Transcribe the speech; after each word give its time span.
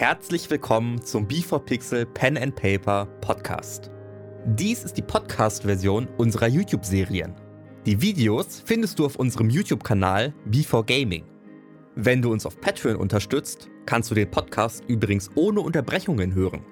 Herzlich 0.00 0.48
willkommen 0.48 1.02
zum 1.02 1.28
B4Pixel 1.28 2.06
Pen 2.06 2.38
and 2.38 2.56
Paper 2.56 3.04
Podcast. 3.20 3.90
Dies 4.46 4.82
ist 4.82 4.96
die 4.96 5.02
Podcast-Version 5.02 6.08
unserer 6.16 6.46
YouTube-Serien. 6.46 7.34
Die 7.84 8.00
Videos 8.00 8.62
findest 8.64 8.98
du 8.98 9.04
auf 9.04 9.16
unserem 9.16 9.50
YouTube-Kanal 9.50 10.32
B4Gaming. 10.50 11.24
Wenn 11.96 12.22
du 12.22 12.32
uns 12.32 12.46
auf 12.46 12.58
Patreon 12.62 12.96
unterstützt, 12.96 13.68
kannst 13.84 14.10
du 14.10 14.14
den 14.14 14.30
Podcast 14.30 14.84
übrigens 14.88 15.30
ohne 15.34 15.60
Unterbrechungen 15.60 16.34
hören. 16.34 16.64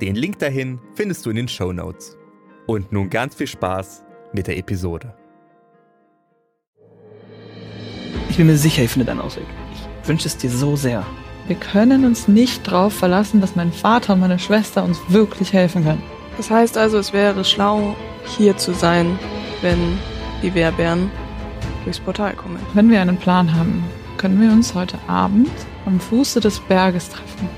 Den 0.00 0.14
Link 0.14 0.38
dahin 0.38 0.80
findest 0.94 1.26
du 1.26 1.28
in 1.28 1.36
den 1.36 1.48
Show 1.48 1.74
Notes. 1.74 2.16
Und 2.66 2.92
nun 2.92 3.10
ganz 3.10 3.34
viel 3.34 3.46
Spaß 3.46 4.06
mit 4.32 4.46
der 4.46 4.56
Episode. 4.56 5.14
Ich 8.30 8.38
bin 8.38 8.46
mir 8.46 8.56
sicher, 8.56 8.84
ich 8.84 8.90
finde 8.90 9.10
einen 9.10 9.20
Ausweg. 9.20 9.44
Ich 10.02 10.08
wünsche 10.08 10.28
es 10.28 10.38
dir 10.38 10.48
so 10.48 10.76
sehr. 10.76 11.04
Wir 11.50 11.56
können 11.56 12.04
uns 12.04 12.28
nicht 12.28 12.68
darauf 12.68 12.94
verlassen, 12.94 13.40
dass 13.40 13.56
mein 13.56 13.72
Vater 13.72 14.12
und 14.12 14.20
meine 14.20 14.38
Schwester 14.38 14.84
uns 14.84 15.00
wirklich 15.08 15.52
helfen 15.52 15.82
können. 15.82 16.00
Das 16.36 16.48
heißt 16.48 16.78
also, 16.78 16.96
es 16.96 17.12
wäre 17.12 17.44
schlau, 17.44 17.96
hier 18.24 18.56
zu 18.56 18.72
sein, 18.72 19.18
wenn 19.60 19.98
die 20.44 20.54
Wehrbären 20.54 21.10
durchs 21.82 21.98
Portal 21.98 22.34
kommen. 22.34 22.60
Wenn 22.74 22.88
wir 22.88 23.00
einen 23.00 23.16
Plan 23.16 23.52
haben, 23.52 23.82
können 24.16 24.40
wir 24.40 24.52
uns 24.52 24.76
heute 24.76 24.96
Abend 25.08 25.50
am 25.86 25.98
Fuße 25.98 26.38
des 26.38 26.60
Berges 26.60 27.08
treffen. 27.08 27.48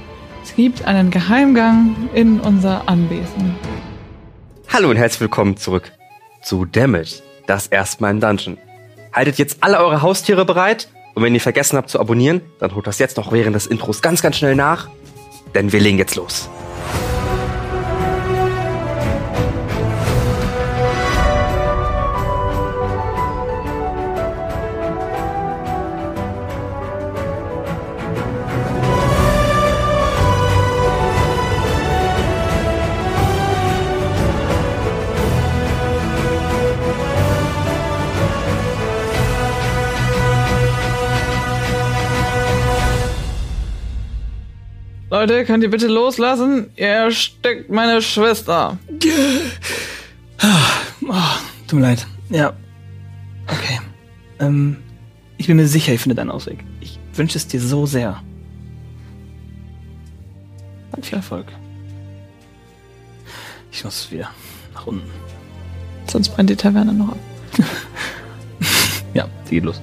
Es 0.43 0.57
gibt 0.57 0.87
einen 0.87 1.11
Geheimgang 1.11 1.95
in 2.15 2.41
unser 2.41 2.89
Anwesen. 2.89 3.57
Hallo 4.71 4.89
und 4.89 4.97
herzlich 4.97 5.21
willkommen 5.21 5.59
zurück 5.59 5.93
zu 6.41 6.65
Damage, 6.65 7.21
das 7.47 7.67
erstmal 7.67 8.13
im 8.13 8.21
Dungeon. 8.21 8.57
Haltet 9.13 9.37
jetzt 9.37 9.59
alle 9.61 9.77
eure 9.77 10.01
Haustiere 10.01 10.47
bereit 10.47 10.89
und 11.15 11.23
wenn 11.23 11.35
ihr 11.35 11.41
vergessen 11.41 11.77
habt 11.77 11.91
zu 11.91 12.01
abonnieren, 12.01 12.43
dann 12.59 12.75
holt 12.75 12.87
das 12.87 12.99
jetzt 12.99 13.17
noch 13.17 13.33
während 13.33 13.55
des 13.55 13.67
Intros 13.67 14.03
ganz, 14.03 14.23
ganz 14.23 14.37
schnell 14.37 14.55
nach, 14.55 14.89
denn 15.55 15.73
wir 15.73 15.81
legen 15.81 15.99
jetzt 15.99 16.17
los. 16.17 16.49
Leute, 45.23 45.45
könnt 45.45 45.63
ihr 45.63 45.71
bitte 45.71 45.87
loslassen? 45.87 46.71
Ihr 46.75 46.89
erstickt 46.89 47.71
meine 47.71 48.03
Schwester. 48.03 48.77
Oh, 50.43 51.15
tut 51.69 51.79
mir 51.79 51.87
leid. 51.87 52.05
Ja. 52.29 52.53
Okay. 53.47 53.79
Ähm, 54.41 54.79
ich 55.39 55.47
bin 55.47 55.59
mir 55.59 55.69
sicher, 55.69 55.93
ich 55.93 56.01
finde 56.01 56.21
einen 56.21 56.31
Ausweg. 56.33 56.65
Ich 56.81 56.99
wünsche 57.15 57.39
es 57.39 57.47
dir 57.47 57.61
so 57.61 57.87
sehr. 57.87 58.21
Und 60.91 61.07
viel 61.07 61.19
Erfolg. 61.19 61.47
Ich 63.71 63.85
muss 63.85 64.11
wieder 64.11 64.29
nach 64.75 64.89
unten. 64.89 65.09
Sonst 66.11 66.31
brennt 66.31 66.51
die 66.51 66.57
Taverne 66.57 66.93
noch 66.93 67.11
ab. 67.11 67.19
Ja, 69.15 69.29
sie 69.45 69.55
geht 69.57 69.65
los. 69.65 69.81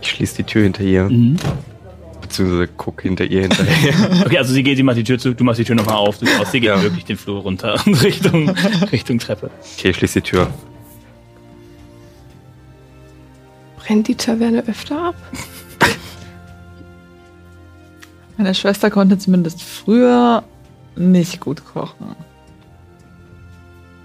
Ich 0.00 0.08
schließe 0.08 0.36
die 0.36 0.44
Tür 0.44 0.62
hinter 0.62 0.82
ihr, 0.84 1.10
Mhm. 1.10 1.36
Beziehungsweise 2.36 2.68
guck 2.76 3.02
hinter 3.02 3.24
ihr 3.24 3.42
hinterher. 3.42 3.94
Okay, 4.26 4.38
also 4.38 4.52
sie 4.52 4.62
geht, 4.62 4.76
sie 4.76 4.82
macht 4.82 4.96
die 4.96 5.04
Tür 5.04 5.18
zu, 5.18 5.34
du 5.34 5.44
machst 5.44 5.60
die 5.60 5.64
Tür 5.64 5.74
nochmal 5.76 5.96
auf, 5.96 6.18
du 6.18 6.26
schaust, 6.26 6.52
sie 6.52 6.60
geht 6.60 6.68
Ja. 6.70 6.82
wirklich 6.82 7.04
den 7.04 7.16
Flur 7.16 7.40
runter 7.42 7.74
Richtung, 8.02 8.48
Richtung 8.92 9.18
Treppe. 9.18 9.50
Okay, 9.78 9.90
ich 9.90 9.96
schließe 9.96 10.20
die 10.20 10.28
Tür. 10.30 10.48
Brennt 13.78 14.08
die 14.08 14.14
Taverne 14.14 14.64
öfter 14.66 15.08
ab? 15.08 15.14
Meine 18.36 18.54
Schwester 18.54 18.90
konnte 18.90 19.18
zumindest 19.18 19.62
früher 19.62 20.42
nicht 20.96 21.40
gut 21.40 21.64
kochen. 21.64 22.16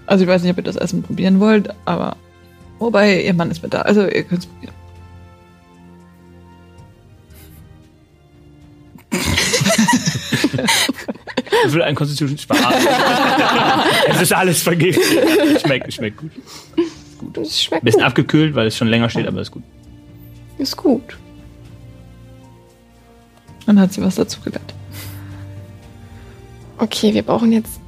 Also 0.06 0.24
ich 0.24 0.30
weiß 0.30 0.42
nicht, 0.42 0.50
ob 0.52 0.58
ihr 0.58 0.64
das 0.64 0.76
Essen 0.76 1.02
probieren 1.02 1.40
wollt, 1.40 1.70
aber 1.84 2.16
wobei 2.78 3.22
ihr 3.22 3.34
Mann 3.34 3.50
ist 3.50 3.62
mit 3.62 3.72
da, 3.74 3.82
also 3.82 4.02
ihr 4.02 4.24
könnt 4.24 4.40
es 4.42 4.46
probieren. 4.46 4.74
Ich 11.70 11.74
will 11.76 11.82
einen 11.82 11.94
Constitution 11.94 12.36
sparen. 12.36 12.64
es 14.08 14.22
ist 14.22 14.32
alles 14.32 14.60
vergiftet. 14.60 15.60
Schmeckt, 15.64 15.92
schmeckt 15.92 16.16
gut. 16.16 16.32
Es 17.40 17.62
schmeckt 17.62 17.84
Bisschen 17.84 18.00
gut. 18.00 18.08
abgekühlt, 18.08 18.56
weil 18.56 18.66
es 18.66 18.76
schon 18.76 18.88
länger 18.88 19.08
steht, 19.08 19.28
aber 19.28 19.40
ist 19.40 19.52
gut. 19.52 19.62
Ist 20.58 20.76
gut. 20.76 21.16
Dann 23.66 23.78
hat 23.78 23.92
sie 23.92 24.02
was 24.02 24.16
dazu 24.16 24.40
gelernt. 24.40 24.74
Okay, 26.78 27.14
wir 27.14 27.22
brauchen 27.22 27.52
jetzt 27.52 27.80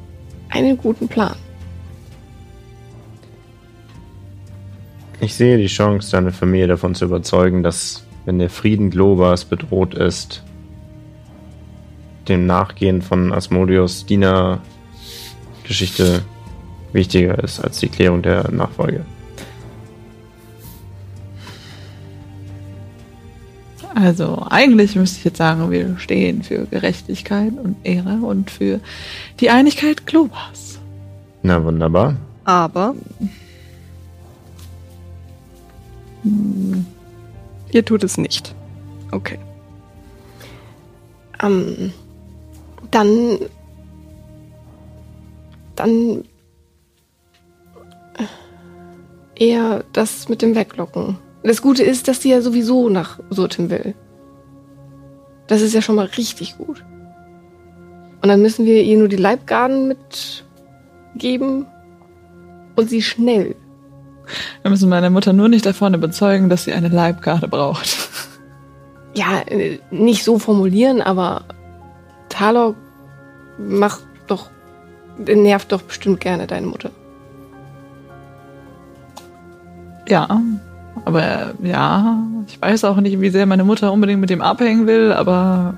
einen 0.50 0.76
guten 0.76 1.08
Plan. 1.08 1.34
Ich 5.20 5.34
sehe 5.34 5.56
die 5.58 5.66
Chance, 5.66 6.12
deine 6.12 6.30
Familie 6.30 6.68
davon 6.68 6.94
zu 6.94 7.06
überzeugen, 7.06 7.64
dass, 7.64 8.04
wenn 8.26 8.38
der 8.38 8.48
Frieden 8.48 8.90
Globas 8.90 9.44
bedroht 9.44 9.94
ist, 9.94 10.44
dem 12.28 12.46
Nachgehen 12.46 13.02
von 13.02 13.32
Asmodeus 13.32 14.06
Diener 14.06 14.60
Geschichte 15.64 16.22
wichtiger 16.92 17.42
ist 17.42 17.60
als 17.60 17.78
die 17.78 17.88
Klärung 17.88 18.22
der 18.22 18.50
Nachfolge. 18.50 19.04
Also 23.94 24.46
eigentlich 24.48 24.96
müsste 24.96 25.18
ich 25.18 25.24
jetzt 25.24 25.38
sagen, 25.38 25.70
wir 25.70 25.98
stehen 25.98 26.42
für 26.42 26.66
Gerechtigkeit 26.66 27.52
und 27.62 27.76
Ehre 27.84 28.16
und 28.22 28.50
für 28.50 28.80
die 29.40 29.50
Einigkeit 29.50 30.06
Globas. 30.06 30.80
Na 31.42 31.62
wunderbar. 31.62 32.16
Aber 32.44 32.94
ihr 37.70 37.84
tut 37.84 38.02
es 38.02 38.16
nicht. 38.16 38.54
Okay. 39.10 39.38
Ähm, 41.42 41.92
dann. 42.92 43.38
Dann. 45.74 46.24
Eher 49.34 49.84
das 49.92 50.28
mit 50.28 50.42
dem 50.42 50.54
Weglocken. 50.54 51.18
Das 51.42 51.62
Gute 51.62 51.82
ist, 51.82 52.06
dass 52.06 52.22
sie 52.22 52.30
ja 52.30 52.40
sowieso 52.40 52.88
nach 52.88 53.18
Surtim 53.30 53.70
will. 53.70 53.94
Das 55.48 55.60
ist 55.60 55.74
ja 55.74 55.82
schon 55.82 55.96
mal 55.96 56.06
richtig 56.06 56.56
gut. 56.56 56.84
Und 58.22 58.28
dann 58.28 58.40
müssen 58.40 58.64
wir 58.64 58.82
ihr 58.82 58.96
nur 58.96 59.08
die 59.08 59.16
Leibgarden 59.16 59.88
mitgeben 59.88 61.66
und 62.76 62.88
sie 62.88 63.02
schnell. 63.02 63.56
Wir 64.62 64.70
müssen 64.70 64.88
meine 64.88 65.10
Mutter 65.10 65.32
nur 65.32 65.48
nicht 65.48 65.66
davon 65.66 65.94
überzeugen, 65.94 66.48
dass 66.48 66.64
sie 66.64 66.72
eine 66.72 66.88
Leibgarde 66.88 67.48
braucht. 67.48 67.98
Ja, 69.14 69.40
äh, 69.46 69.78
nicht 69.90 70.24
so 70.24 70.38
formulieren, 70.38 71.02
aber 71.02 71.44
Talok 72.28 72.76
macht 73.68 74.02
doch, 74.26 74.50
nervt 75.18 75.72
doch 75.72 75.82
bestimmt 75.82 76.20
gerne 76.20 76.46
deine 76.46 76.66
Mutter. 76.66 76.90
Ja, 80.08 80.40
aber 81.04 81.54
ja, 81.62 82.18
ich 82.46 82.60
weiß 82.60 82.84
auch 82.84 82.96
nicht, 82.96 83.20
wie 83.20 83.30
sehr 83.30 83.46
meine 83.46 83.64
Mutter 83.64 83.92
unbedingt 83.92 84.20
mit 84.20 84.30
dem 84.30 84.42
abhängen 84.42 84.86
will, 84.86 85.12
aber 85.12 85.74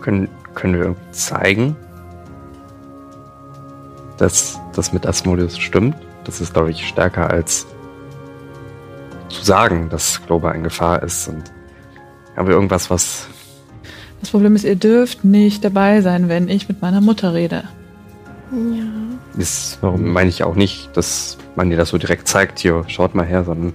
Können, 0.00 0.28
können 0.54 0.74
wir 0.74 0.80
irgendwie 0.80 1.10
zeigen, 1.12 1.76
dass 4.16 4.60
das 4.74 4.92
mit 4.92 5.06
Asmodeus 5.06 5.58
stimmt? 5.58 5.96
Das 6.24 6.40
ist, 6.40 6.52
glaube 6.52 6.70
ich, 6.70 6.86
stärker 6.86 7.30
als 7.30 7.66
zu 9.28 9.44
sagen, 9.44 9.88
dass 9.88 10.24
Globa 10.26 10.52
in 10.52 10.62
Gefahr 10.62 11.02
ist. 11.02 11.28
Und 11.28 11.44
haben 12.36 12.48
wir 12.48 12.54
irgendwas, 12.54 12.90
was 12.90 13.28
Das 14.20 14.30
Problem 14.30 14.56
ist, 14.56 14.64
ihr 14.64 14.76
dürft 14.76 15.24
nicht 15.24 15.64
dabei 15.64 16.00
sein, 16.00 16.28
wenn 16.28 16.48
ich 16.48 16.68
mit 16.68 16.82
meiner 16.82 17.00
Mutter 17.00 17.34
rede. 17.34 17.64
Ja. 18.52 18.84
Das 19.36 19.78
meine 19.82 20.28
ich 20.28 20.42
auch 20.42 20.54
nicht, 20.54 20.96
dass 20.96 21.38
man 21.54 21.70
dir 21.70 21.76
das 21.76 21.90
so 21.90 21.98
direkt 21.98 22.26
zeigt, 22.26 22.58
hier, 22.58 22.84
schaut 22.88 23.14
mal 23.14 23.26
her, 23.26 23.44
sondern 23.44 23.72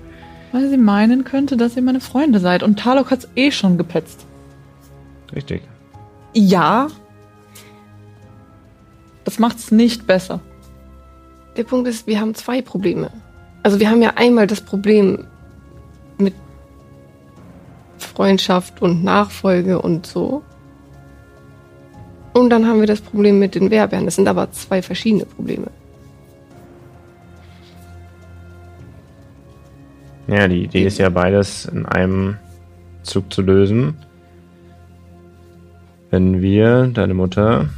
Weil 0.52 0.70
sie 0.70 0.78
meinen 0.78 1.24
könnte, 1.24 1.56
dass 1.56 1.76
ihr 1.76 1.82
meine 1.82 2.02
Freunde 2.02 2.40
seid. 2.40 2.64
Und 2.64 2.80
Talok 2.80 3.12
hat's 3.12 3.28
eh 3.36 3.52
schon 3.52 3.78
gepetzt. 3.78 4.26
Richtig. 5.34 5.62
Ja. 6.34 6.88
Das 9.24 9.40
macht's 9.40 9.72
nicht 9.72 10.06
besser. 10.06 10.42
Der 11.56 11.64
Punkt 11.64 11.88
ist, 11.88 12.08
wir 12.08 12.20
haben 12.20 12.36
zwei 12.36 12.62
Probleme. 12.62 13.12
Also 13.62 13.80
wir 13.80 13.90
haben 13.90 14.02
ja 14.02 14.14
einmal 14.16 14.48
das 14.48 14.62
Problem 14.62 15.26
mit 16.18 16.34
Freundschaft 18.04 18.82
und 18.82 19.04
Nachfolge 19.04 19.82
und 19.82 20.06
so. 20.06 20.44
Und 22.34 22.50
dann 22.50 22.68
haben 22.68 22.80
wir 22.80 22.88
das 22.88 23.02
Problem 23.02 23.40
mit 23.40 23.56
den 23.56 23.70
Werbern. 23.70 24.06
Das 24.06 24.16
sind 24.16 24.28
aber 24.28 24.52
zwei 24.52 24.82
verschiedene 24.82 25.26
Probleme. 25.26 25.68
Ja, 30.28 30.48
die 30.48 30.64
Idee 30.64 30.86
ist 30.86 30.98
ja 30.98 31.10
beides 31.10 31.66
in 31.66 31.86
einem 31.86 32.38
Zug 33.04 33.32
zu 33.32 33.42
lösen. 33.42 33.96
Wenn 36.10 36.42
wir 36.42 36.88
deine 36.88 37.14
Mutter 37.14 37.70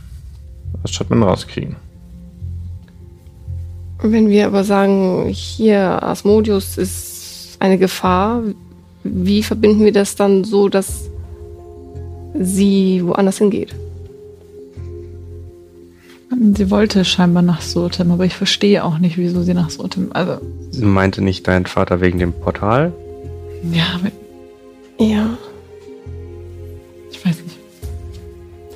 aus 0.83 0.91
Schottland 0.91 1.23
rauskriegen. 1.23 1.75
Wenn 4.01 4.29
wir 4.29 4.45
aber 4.45 4.63
sagen, 4.63 5.27
hier 5.29 6.03
Asmodius 6.03 6.77
ist 6.77 7.57
eine 7.59 7.77
Gefahr, 7.77 8.43
wie 9.07 9.43
verbinden 9.43 9.85
wir 9.85 9.91
das 9.91 10.15
dann 10.15 10.43
so, 10.43 10.67
dass 10.67 11.09
sie 12.39 13.01
woanders 13.05 13.37
hingeht? 13.37 13.73
Sie 16.53 16.69
wollte 16.71 17.05
scheinbar 17.05 17.43
nach 17.43 17.61
Sotem, 17.61 18.11
aber 18.11 18.25
ich 18.25 18.33
verstehe 18.35 18.83
auch 18.83 18.97
nicht, 18.97 19.17
wieso 19.17 19.41
sie 19.43 19.53
nach 19.53 19.69
Sotem. 19.69 20.09
Also, 20.13 20.41
sie 20.71 20.83
meinte 20.83 21.21
nicht 21.21 21.47
dein 21.47 21.65
Vater 21.65 22.01
wegen 22.01 22.19
dem 22.19 22.33
Portal. 22.33 22.91
ja, 23.71 23.83
aber 23.95 24.11
Ja. 25.05 25.37
ich 27.11 27.23
weiß 27.25 27.35
nicht. 27.43 27.57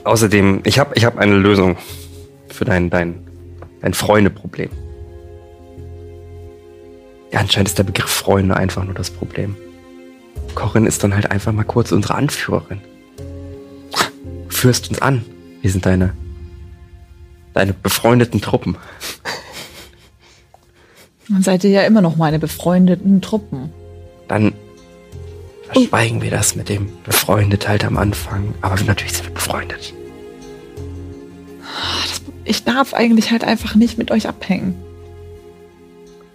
Außerdem, 0.05 0.61
ich 0.63 0.79
habe 0.79 0.91
ich 0.95 1.03
hab 1.05 1.17
eine 1.17 1.35
Lösung 1.35 1.75
für 2.47 2.65
dein, 2.65 2.89
dein, 2.89 3.15
dein 3.81 3.93
Freunde-Problem. 3.93 4.69
Ja, 7.33 7.39
anscheinend 7.41 7.69
ist 7.69 7.77
der 7.77 7.83
Begriff 7.83 8.09
Freunde 8.09 8.55
einfach 8.55 8.85
nur 8.85 8.93
das 8.95 9.09
Problem. 9.09 9.55
Corinne 10.55 10.87
ist 10.87 11.03
dann 11.03 11.13
halt 11.13 11.31
einfach 11.31 11.51
mal 11.51 11.63
kurz 11.63 11.91
unsere 11.91 12.15
Anführerin. 12.15 12.81
Du 14.47 14.55
führst 14.55 14.89
uns 14.89 15.01
an. 15.01 15.25
Wir 15.61 15.71
sind 15.71 15.85
deine, 15.85 16.13
deine 17.53 17.73
befreundeten 17.73 18.41
Truppen. 18.41 18.77
Dann 21.27 21.43
seid 21.43 21.63
ihr 21.63 21.69
ja 21.69 21.81
immer 21.83 22.01
noch 22.01 22.15
meine 22.15 22.39
befreundeten 22.39 23.21
Truppen. 23.21 23.71
Dann 24.27 24.53
verschweigen 25.71 26.21
wir 26.21 26.31
das 26.31 26.55
mit 26.55 26.69
dem 26.69 26.89
befreundet 27.03 27.67
halt 27.67 27.85
am 27.85 27.97
Anfang. 27.97 28.53
Aber 28.61 28.81
natürlich 28.81 29.13
sind 29.13 29.27
wir 29.27 29.33
befreundet. 29.33 29.93
Ich 32.45 32.63
darf 32.63 32.93
eigentlich 32.95 33.31
halt 33.31 33.43
einfach 33.43 33.75
nicht 33.75 33.97
mit 33.99 34.09
euch 34.09 34.27
abhängen. 34.27 34.75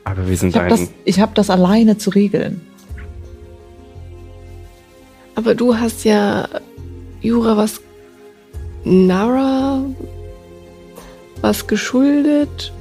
Aber 0.05 0.29
wir 0.29 0.37
sind 0.37 0.51
Ich 0.51 0.57
habe 0.57 0.67
ein... 0.67 0.71
das, 0.71 0.91
ich 1.05 1.21
hab 1.21 1.35
das 1.35 1.51
alleine 1.51 1.99
zu 1.99 2.11
regeln. 2.11 2.61
Aber 5.35 5.55
du 5.55 5.77
hast 5.77 6.05
ja 6.05 6.49
Jura 7.21 7.57
was 7.57 7.81
Nara 8.85 9.83
was 11.41 11.67
geschuldet. 11.67 12.73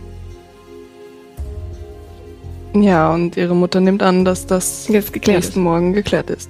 Ja, 2.73 3.13
und 3.13 3.37
ihre 3.37 3.55
Mutter 3.55 3.79
nimmt 3.79 4.01
an, 4.01 4.25
dass 4.25 4.47
das 4.47 4.87
Jetzt 4.87 5.13
geklärt 5.13 5.37
nächsten 5.37 5.59
ist. 5.59 5.63
Morgen 5.63 5.93
geklärt 5.93 6.29
ist. 6.29 6.49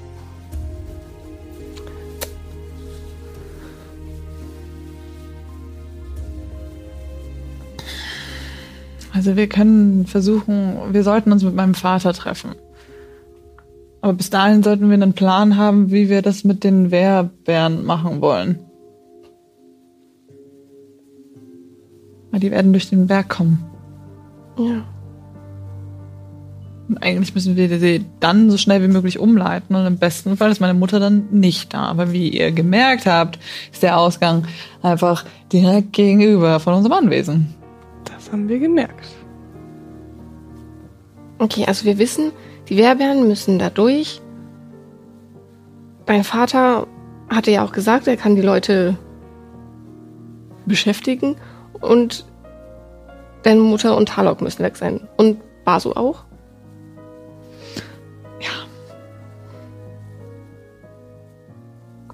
Also 9.12 9.36
wir 9.36 9.48
können 9.48 10.06
versuchen, 10.08 10.78
wir 10.92 11.04
sollten 11.04 11.32
uns 11.32 11.44
mit 11.44 11.56
meinem 11.56 11.76
Vater 11.76 12.14
treffen. 12.14 12.56
Aber 14.04 14.12
bis 14.12 14.30
dahin 14.30 14.64
sollten 14.64 14.90
wir 14.90 14.96
einen 14.96 15.14
Plan 15.14 15.56
haben, 15.56 15.90
wie 15.90 16.10
wir 16.10 16.22
das 16.22 16.44
mit 16.44 16.66
den 16.66 16.92
Wehrbären 16.92 17.86
machen 17.86 18.20
wollen. 18.20 18.60
Weil 22.30 22.42
die 22.42 22.52
werden 22.52 22.74
durch 22.74 22.90
den 22.90 23.08
Berg 23.08 23.30
kommen. 23.30 23.64
Ja. 24.58 24.84
Und 26.90 26.98
eigentlich 26.98 27.34
müssen 27.34 27.56
wir 27.56 27.80
sie 27.80 28.04
dann 28.20 28.52
so 28.52 28.58
schnell 28.58 28.84
wie 28.84 28.90
möglich 28.90 29.20
umleiten. 29.20 29.74
Und 29.74 29.86
im 29.86 29.98
besten 29.98 30.36
Fall 30.36 30.52
ist 30.52 30.60
meine 30.60 30.78
Mutter 30.78 31.00
dann 31.00 31.30
nicht 31.32 31.74
da. 31.74 31.84
Aber 31.84 32.12
wie 32.12 32.28
ihr 32.28 32.52
gemerkt 32.52 33.06
habt, 33.06 33.40
ist 33.72 33.84
der 33.84 33.98
Ausgang 33.98 34.46
einfach 34.82 35.24
direkt 35.54 35.94
gegenüber 35.94 36.60
von 36.60 36.74
unserem 36.74 37.06
Anwesen. 37.06 37.56
Das 38.04 38.34
haben 38.34 38.50
wir 38.50 38.60
gemerkt. 38.60 39.08
Okay, 41.40 41.64
also 41.66 41.86
wir 41.86 41.98
wissen, 41.98 42.34
die 42.70 42.78
Werbären 42.78 43.28
müssen 43.28 43.60
da 43.60 43.70
durch. 43.70 44.22
Dein 46.06 46.24
Vater 46.24 46.88
hatte 47.30 47.52
ja 47.52 47.66
auch 47.66 47.72
gesagt, 47.72 48.08
er 48.08 48.18
kann 48.18 48.36
die 48.36 48.42
Leute 48.42 48.98
beschäftigen. 50.66 51.36
Und 51.82 52.26
deine 53.44 53.62
Mutter 53.62 53.98
und 53.98 54.10
Talok 54.10 54.42
müssen 54.42 54.64
weg 54.64 54.78
sein. 54.78 55.08
Und 55.18 55.40
Basu 55.66 55.92
auch. 55.92 56.24
Ja. 58.40 58.68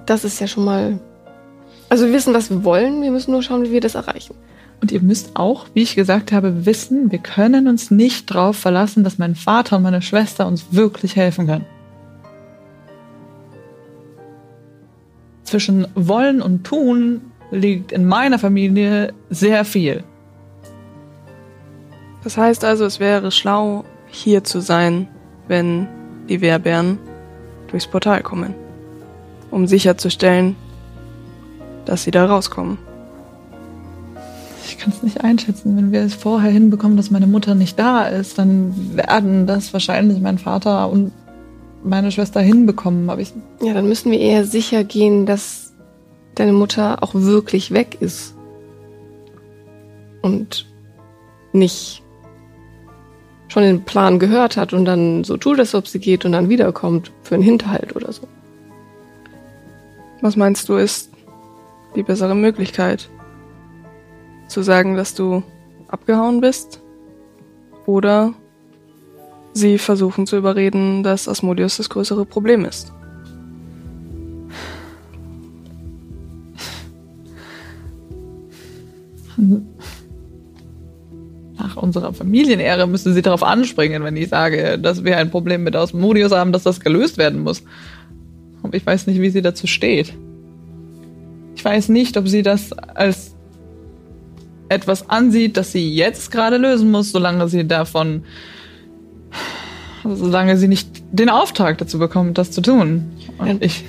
Das 0.05 0.23
ist 0.23 0.39
ja 0.39 0.47
schon 0.47 0.65
mal. 0.65 0.99
Also 1.89 2.05
wir 2.05 2.13
wissen, 2.13 2.33
was 2.33 2.49
wir 2.49 2.63
wollen. 2.63 3.01
Wir 3.01 3.11
müssen 3.11 3.31
nur 3.31 3.43
schauen, 3.43 3.63
wie 3.63 3.71
wir 3.71 3.81
das 3.81 3.95
erreichen. 3.95 4.35
Und 4.81 4.91
ihr 4.91 5.01
müsst 5.01 5.35
auch, 5.35 5.65
wie 5.73 5.81
ich 5.81 5.95
gesagt 5.95 6.31
habe, 6.31 6.65
wissen, 6.65 7.11
wir 7.11 7.19
können 7.19 7.67
uns 7.67 7.91
nicht 7.91 8.31
darauf 8.31 8.57
verlassen, 8.57 9.03
dass 9.03 9.17
mein 9.17 9.35
Vater 9.35 9.77
und 9.77 9.83
meine 9.83 10.01
Schwester 10.01 10.47
uns 10.47 10.67
wirklich 10.71 11.15
helfen 11.15 11.47
können. 11.47 11.65
Zwischen 15.43 15.87
wollen 15.95 16.41
und 16.41 16.63
tun 16.63 17.21
liegt 17.51 17.91
in 17.91 18.05
meiner 18.05 18.39
Familie 18.39 19.13
sehr 19.29 19.65
viel. 19.65 20.03
Das 22.23 22.37
heißt 22.37 22.63
also, 22.63 22.85
es 22.85 22.99
wäre 22.99 23.31
schlau, 23.31 23.85
hier 24.07 24.43
zu 24.43 24.61
sein, 24.61 25.07
wenn 25.47 25.87
die 26.27 26.41
Wehrbären 26.41 26.99
durchs 27.69 27.87
Portal 27.87 28.21
kommen. 28.21 28.53
Um 29.51 29.67
sicherzustellen, 29.67 30.55
dass 31.85 32.03
sie 32.03 32.11
da 32.11 32.25
rauskommen. 32.25 32.77
Ich 34.69 34.77
kann 34.77 34.93
es 34.95 35.01
nicht 35.01 35.21
einschätzen. 35.23 35.75
Wenn 35.75 35.91
wir 35.91 36.01
es 36.01 36.13
vorher 36.13 36.51
hinbekommen, 36.51 36.95
dass 36.95 37.09
meine 37.09 37.25
Mutter 37.25 37.55
nicht 37.55 37.79
da 37.79 38.05
ist, 38.07 38.37
dann 38.37 38.95
werden 38.95 39.47
das 39.47 39.73
wahrscheinlich 39.73 40.21
mein 40.21 40.37
Vater 40.37 40.89
und 40.91 41.11
meine 41.83 42.11
Schwester 42.11 42.39
hinbekommen. 42.39 43.09
Aber 43.09 43.19
ich, 43.19 43.33
Ja, 43.61 43.73
dann 43.73 43.89
müssen 43.89 44.11
wir 44.11 44.19
eher 44.19 44.45
sicher 44.45 44.83
gehen, 44.83 45.25
dass 45.25 45.73
deine 46.35 46.53
Mutter 46.53 47.01
auch 47.01 47.15
wirklich 47.15 47.71
weg 47.71 47.97
ist. 47.99 48.35
Und 50.21 50.67
nicht 51.51 52.03
schon 53.47 53.63
den 53.63 53.83
Plan 53.83 54.19
gehört 54.19 54.55
hat 54.55 54.73
und 54.73 54.85
dann 54.85 55.23
so 55.23 55.35
tut, 55.35 55.57
als 55.57 55.73
ob 55.73 55.87
sie 55.87 55.99
geht 55.99 56.25
und 56.25 56.33
dann 56.33 56.49
wiederkommt 56.49 57.11
für 57.23 57.33
einen 57.33 57.43
Hinterhalt 57.43 57.95
oder 57.95 58.11
so. 58.11 58.27
Was 60.21 60.35
meinst 60.35 60.69
du 60.69 60.75
ist 60.75 61.09
die 61.95 62.03
bessere 62.03 62.35
Möglichkeit? 62.35 63.09
Zu 64.49 64.61
sagen, 64.63 64.95
dass 64.95 65.15
du 65.15 65.43
abgehauen 65.87 66.41
bist? 66.41 66.81
Oder 67.85 68.33
sie 69.53 69.77
versuchen 69.77 70.27
zu 70.27 70.35
überreden, 70.37 71.03
dass 71.03 71.29
Asmodeus 71.29 71.77
das 71.77 71.89
größere 71.89 72.25
Problem 72.25 72.65
ist? 72.65 72.91
nach 81.57 81.77
unserer 81.77 82.13
Familienehre 82.13 82.87
müsste 82.87 83.13
sie 83.13 83.21
darauf 83.21 83.43
anspringen, 83.43 84.03
wenn 84.03 84.17
ich 84.17 84.29
sage, 84.29 84.79
dass 84.79 85.03
wir 85.03 85.17
ein 85.17 85.31
Problem 85.31 85.63
mit 85.63 85.75
Osmodius 85.75 86.31
haben, 86.31 86.51
dass 86.51 86.63
das 86.63 86.79
gelöst 86.79 87.17
werden 87.17 87.41
muss. 87.41 87.63
Aber 88.63 88.75
ich 88.75 88.85
weiß 88.85 89.07
nicht, 89.07 89.21
wie 89.21 89.29
sie 89.29 89.41
dazu 89.41 89.67
steht. 89.67 90.13
Ich 91.55 91.63
weiß 91.63 91.89
nicht, 91.89 92.17
ob 92.17 92.27
sie 92.27 92.41
das 92.41 92.73
als 92.73 93.35
etwas 94.69 95.09
ansieht, 95.09 95.57
das 95.57 95.71
sie 95.71 95.93
jetzt 95.93 96.31
gerade 96.31 96.57
lösen 96.57 96.91
muss, 96.91 97.11
solange 97.11 97.47
sie 97.49 97.67
davon, 97.67 98.23
solange 100.03 100.57
sie 100.57 100.67
nicht 100.67 100.89
den 101.11 101.29
Auftrag 101.29 101.77
dazu 101.77 101.99
bekommt, 101.99 102.37
das 102.37 102.51
zu 102.51 102.61
tun. 102.61 103.11
Und 103.39 103.63
ich, 103.63 103.85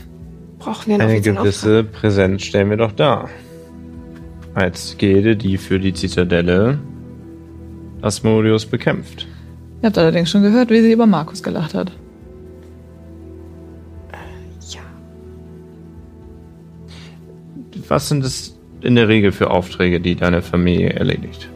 Brauchen 0.61 0.89
wir 0.89 0.95
einen 0.97 1.11
Eine 1.11 1.21
gewisse 1.23 1.83
Präsenz 1.85 2.43
stellen 2.43 2.69
wir 2.69 2.77
doch 2.77 2.93
dar. 2.93 3.31
Als 4.55 4.97
Gilde, 4.99 5.35
die 5.35 5.57
für 5.57 5.81
die 5.81 5.95
Zitadelle 5.95 6.79
Asmodeus 8.03 8.67
bekämpft. 8.67 9.27
Ihr 9.81 9.87
habt 9.87 9.97
allerdings 9.97 10.31
schon 10.31 10.43
gehört, 10.43 10.71
wie 10.71 10.83
sie 10.83 10.93
über 10.93 11.07
Markus 11.07 11.43
gelacht 11.43 11.73
hat. 11.75 11.93
Ja. 14.69 14.81
Was 17.89 18.09
sind 18.11 18.23
es 18.23 18.60
in 18.83 18.95
der 18.95 19.09
Regel 19.09 19.33
für 19.33 19.51
Aufträge, 19.51 20.01
die 20.01 20.15
deine 20.15 20.43
Familie 20.43 20.91
erledigt? 20.91 21.49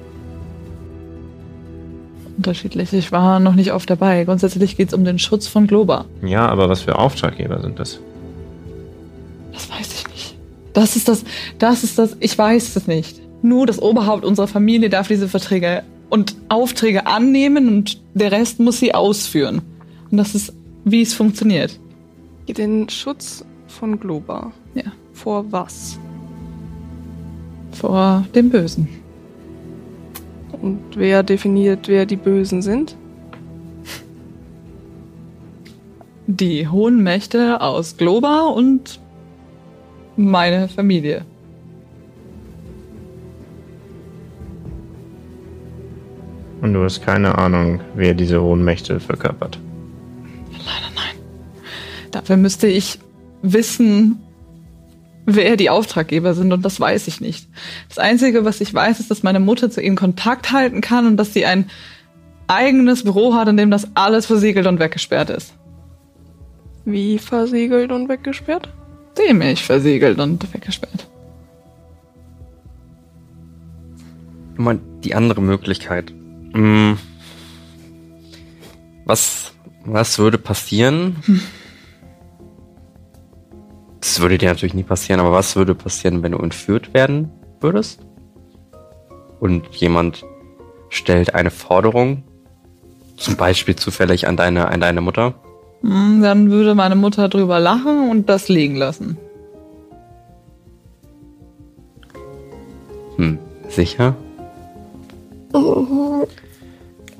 Unterschiedlich. 2.36 2.92
Ich 2.92 3.12
war 3.12 3.40
noch 3.40 3.54
nicht 3.54 3.72
oft 3.72 3.88
dabei. 3.88 4.24
Grundsätzlich 4.24 4.76
geht 4.76 4.88
es 4.88 4.94
um 4.94 5.04
den 5.04 5.18
Schutz 5.18 5.46
von 5.46 5.66
Globa. 5.66 6.04
Ja, 6.22 6.48
aber 6.48 6.68
was 6.68 6.82
für 6.82 6.98
Auftraggeber 6.98 7.60
sind 7.62 7.78
das? 7.78 8.00
Das 9.52 9.70
weiß 9.70 9.94
ich 9.94 10.08
nicht. 10.08 10.36
Das 10.72 10.96
ist 10.96 11.08
das, 11.08 11.24
das 11.58 11.84
ist 11.84 11.98
das, 11.98 12.16
ich 12.20 12.36
weiß 12.36 12.76
es 12.76 12.86
nicht. 12.86 13.20
Nur 13.42 13.66
das 13.66 13.80
Oberhaupt 13.80 14.24
unserer 14.24 14.48
Familie 14.48 14.90
darf 14.90 15.08
diese 15.08 15.28
Verträge 15.28 15.84
und 16.10 16.34
Aufträge 16.48 17.06
annehmen 17.06 17.68
und 17.68 18.00
der 18.14 18.32
Rest 18.32 18.58
muss 18.58 18.80
sie 18.80 18.94
ausführen. 18.94 19.62
Und 20.10 20.18
das 20.18 20.34
ist, 20.34 20.52
wie 20.84 21.02
es 21.02 21.14
funktioniert. 21.14 21.78
Den 22.48 22.88
Schutz 22.88 23.44
von 23.68 23.98
Globa. 23.98 24.52
Ja. 24.74 24.84
Vor 25.12 25.50
was? 25.50 25.98
Vor 27.74 28.24
dem 28.34 28.50
Bösen. 28.50 28.88
Und 30.62 30.80
wer 30.96 31.22
definiert, 31.22 31.88
wer 31.88 32.06
die 32.06 32.16
Bösen 32.16 32.62
sind? 32.62 32.96
Die 36.26 36.68
hohen 36.68 37.02
Mächte 37.02 37.60
aus 37.60 37.96
Globa 37.96 38.46
und 38.46 38.98
meine 40.16 40.68
Familie. 40.68 41.26
Und 46.62 46.72
du 46.72 46.82
hast 46.82 47.02
keine 47.02 47.36
Ahnung, 47.36 47.80
wer 47.94 48.14
diese 48.14 48.40
hohen 48.40 48.64
Mächte 48.64 48.98
verkörpert. 49.00 49.58
Leider 50.52 50.94
nein. 50.94 51.22
Dafür 52.10 52.38
müsste 52.38 52.68
ich 52.68 52.98
wissen, 53.42 54.23
wer 55.26 55.56
die 55.56 55.70
Auftraggeber 55.70 56.34
sind 56.34 56.52
und 56.52 56.64
das 56.64 56.78
weiß 56.78 57.08
ich 57.08 57.20
nicht. 57.20 57.48
Das 57.88 57.98
Einzige, 57.98 58.44
was 58.44 58.60
ich 58.60 58.72
weiß, 58.72 59.00
ist, 59.00 59.10
dass 59.10 59.22
meine 59.22 59.40
Mutter 59.40 59.70
zu 59.70 59.80
ihnen 59.80 59.96
Kontakt 59.96 60.52
halten 60.52 60.80
kann 60.80 61.06
und 61.06 61.16
dass 61.16 61.32
sie 61.32 61.46
ein 61.46 61.70
eigenes 62.46 63.04
Büro 63.04 63.34
hat, 63.34 63.48
in 63.48 63.56
dem 63.56 63.70
das 63.70 63.88
alles 63.94 64.26
versiegelt 64.26 64.66
und 64.66 64.78
weggesperrt 64.78 65.30
ist. 65.30 65.54
Wie 66.84 67.18
versiegelt 67.18 67.90
und 67.90 68.08
weggesperrt? 68.08 68.68
Ziemlich 69.14 69.64
versiegelt 69.64 70.18
und 70.18 70.52
weggesperrt. 70.52 71.08
Mal 74.56 74.78
die 75.02 75.14
andere 75.14 75.40
Möglichkeit. 75.40 76.12
Hm. 76.52 76.98
Was, 79.04 79.52
was 79.84 80.18
würde 80.18 80.38
passieren? 80.38 81.16
Das 84.04 84.20
würde 84.20 84.36
dir 84.36 84.50
natürlich 84.50 84.74
nie 84.74 84.82
passieren, 84.82 85.18
aber 85.18 85.32
was 85.32 85.56
würde 85.56 85.74
passieren, 85.74 86.22
wenn 86.22 86.32
du 86.32 86.38
entführt 86.38 86.92
werden 86.92 87.30
würdest? 87.60 88.00
Und 89.40 89.66
jemand 89.76 90.26
stellt 90.90 91.34
eine 91.34 91.50
Forderung, 91.50 92.22
zum 93.16 93.36
Beispiel 93.36 93.76
zufällig 93.76 94.28
an 94.28 94.36
deine, 94.36 94.68
an 94.68 94.82
deine 94.82 95.00
Mutter. 95.00 95.32
Hm, 95.80 96.20
Dann 96.20 96.50
würde 96.50 96.74
meine 96.74 96.96
Mutter 96.96 97.30
drüber 97.30 97.58
lachen 97.60 98.10
und 98.10 98.28
das 98.28 98.50
liegen 98.50 98.76
lassen. 98.76 99.16
Hm, 103.16 103.38
sicher? 103.70 104.14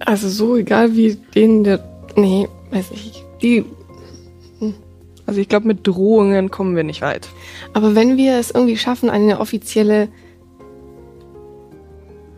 Also 0.00 0.29
so 0.29 0.57
egal 0.59 0.95
wie 0.95 1.14
denen 1.35 1.64
der. 1.64 1.83
Nee, 2.14 2.47
weiß 2.71 2.91
ich. 2.91 3.25
Die. 3.41 3.64
Also 5.26 5.40
ich 5.40 5.49
glaube, 5.49 5.66
mit 5.66 5.87
Drohungen 5.87 6.50
kommen 6.50 6.76
wir 6.76 6.85
nicht 6.85 7.00
weit. 7.02 7.28
Aber 7.73 7.95
wenn 7.95 8.16
wir 8.16 8.38
es 8.38 8.50
irgendwie 8.50 8.76
schaffen, 8.76 9.09
eine 9.11 9.40
offizielle. 9.40 10.09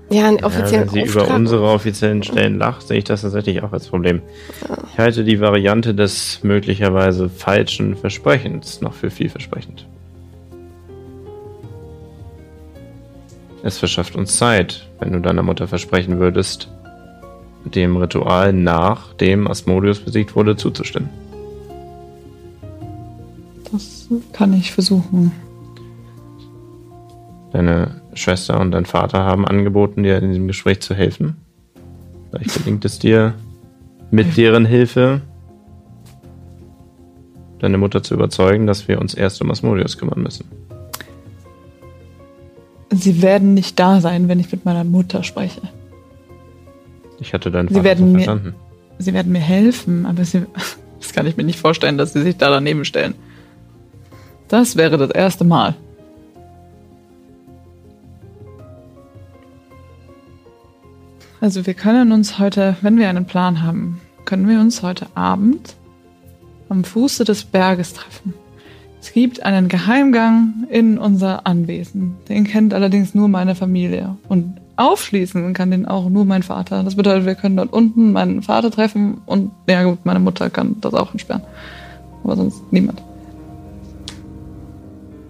Ja, 0.08 0.28
einen 0.28 0.38
Ja, 0.38 0.46
offiziellen 0.46 0.86
wenn 0.92 1.04
sie 1.04 1.10
über 1.10 1.22
Auftrag. 1.22 1.36
unsere 1.36 1.68
offiziellen 1.68 2.22
Stellen 2.22 2.58
lacht, 2.58 2.86
sehe 2.86 2.98
ich 2.98 3.04
das 3.04 3.22
tatsächlich 3.22 3.62
auch 3.64 3.72
als 3.72 3.88
Problem. 3.88 4.22
Ich 4.92 4.98
halte 4.98 5.24
die 5.24 5.40
Variante 5.40 5.94
des 5.96 6.44
möglicherweise 6.44 7.28
falschen 7.28 7.96
Versprechens 7.96 8.80
noch 8.80 8.94
für 8.94 9.10
vielversprechend. 9.10 9.88
Es 13.64 13.78
verschafft 13.78 14.14
uns 14.14 14.36
Zeit, 14.36 14.86
wenn 15.00 15.10
du 15.12 15.20
deiner 15.20 15.42
Mutter 15.42 15.66
versprechen 15.66 16.20
würdest, 16.20 16.68
dem 17.64 17.96
Ritual 17.96 18.52
nachdem 18.52 19.48
Asmodeus 19.48 19.98
besiegt 19.98 20.36
wurde, 20.36 20.54
zuzustimmen. 20.56 21.08
Das 23.76 24.08
kann 24.32 24.54
ich 24.54 24.72
versuchen. 24.72 25.32
Deine 27.52 28.00
Schwester 28.14 28.58
und 28.58 28.70
dein 28.70 28.86
Vater 28.86 29.24
haben 29.24 29.46
angeboten, 29.46 30.02
dir 30.02 30.16
in 30.18 30.28
diesem 30.30 30.46
Gespräch 30.46 30.80
zu 30.80 30.94
helfen. 30.94 31.36
Vielleicht 32.30 32.54
gelingt 32.64 32.84
es 32.86 32.98
dir, 32.98 33.34
mit 34.10 34.36
deren 34.38 34.64
Hilfe 34.64 35.20
deine 37.58 37.76
Mutter 37.76 38.02
zu 38.02 38.14
überzeugen, 38.14 38.66
dass 38.66 38.88
wir 38.88 38.98
uns 38.98 39.12
erst 39.12 39.42
um 39.42 39.50
Asmodeus 39.50 39.98
kümmern 39.98 40.22
müssen. 40.22 40.46
Sie 42.90 43.20
werden 43.20 43.52
nicht 43.52 43.78
da 43.78 44.00
sein, 44.00 44.28
wenn 44.28 44.40
ich 44.40 44.50
mit 44.50 44.64
meiner 44.64 44.84
Mutter 44.84 45.22
spreche. 45.22 45.60
Ich 47.20 47.34
hatte 47.34 47.50
deinen 47.50 47.68
Sie 47.68 47.74
Vater 47.74 47.84
werden 47.84 48.06
so 48.06 48.12
mir- 48.12 48.24
verstanden. 48.24 48.54
Sie 48.98 49.12
werden 49.12 49.32
mir 49.32 49.40
helfen, 49.40 50.06
aber 50.06 50.24
sie, 50.24 50.46
das 51.00 51.12
kann 51.12 51.26
ich 51.26 51.36
mir 51.36 51.44
nicht 51.44 51.58
vorstellen, 51.60 51.98
dass 51.98 52.14
sie 52.14 52.22
sich 52.22 52.38
da 52.38 52.48
daneben 52.48 52.86
stellen. 52.86 53.14
Das 54.48 54.76
wäre 54.76 54.96
das 54.96 55.10
erste 55.10 55.44
Mal. 55.44 55.74
Also 61.40 61.66
wir 61.66 61.74
können 61.74 62.12
uns 62.12 62.38
heute, 62.38 62.76
wenn 62.80 62.98
wir 62.98 63.08
einen 63.08 63.26
Plan 63.26 63.62
haben, 63.62 64.00
können 64.24 64.48
wir 64.48 64.60
uns 64.60 64.82
heute 64.82 65.06
Abend 65.14 65.76
am 66.68 66.84
Fuße 66.84 67.24
des 67.24 67.44
Berges 67.44 67.92
treffen. 67.92 68.34
Es 69.00 69.12
gibt 69.12 69.42
einen 69.42 69.68
Geheimgang 69.68 70.66
in 70.70 70.98
unser 70.98 71.46
Anwesen. 71.46 72.16
Den 72.28 72.44
kennt 72.44 72.74
allerdings 72.74 73.14
nur 73.14 73.28
meine 73.28 73.54
Familie. 73.54 74.16
Und 74.28 74.56
aufschließen 74.76 75.52
kann 75.52 75.70
den 75.70 75.86
auch 75.86 76.08
nur 76.08 76.24
mein 76.24 76.42
Vater. 76.42 76.82
Das 76.82 76.96
bedeutet, 76.96 77.26
wir 77.26 77.34
können 77.34 77.56
dort 77.56 77.72
unten 77.72 78.12
meinen 78.12 78.42
Vater 78.42 78.70
treffen 78.70 79.18
und, 79.26 79.52
ja 79.68 79.84
gut, 79.84 80.04
meine 80.04 80.20
Mutter 80.20 80.50
kann 80.50 80.76
das 80.80 80.94
auch 80.94 81.12
entsperren. 81.12 81.42
Aber 82.24 82.36
sonst 82.36 82.60
niemand. 82.72 83.02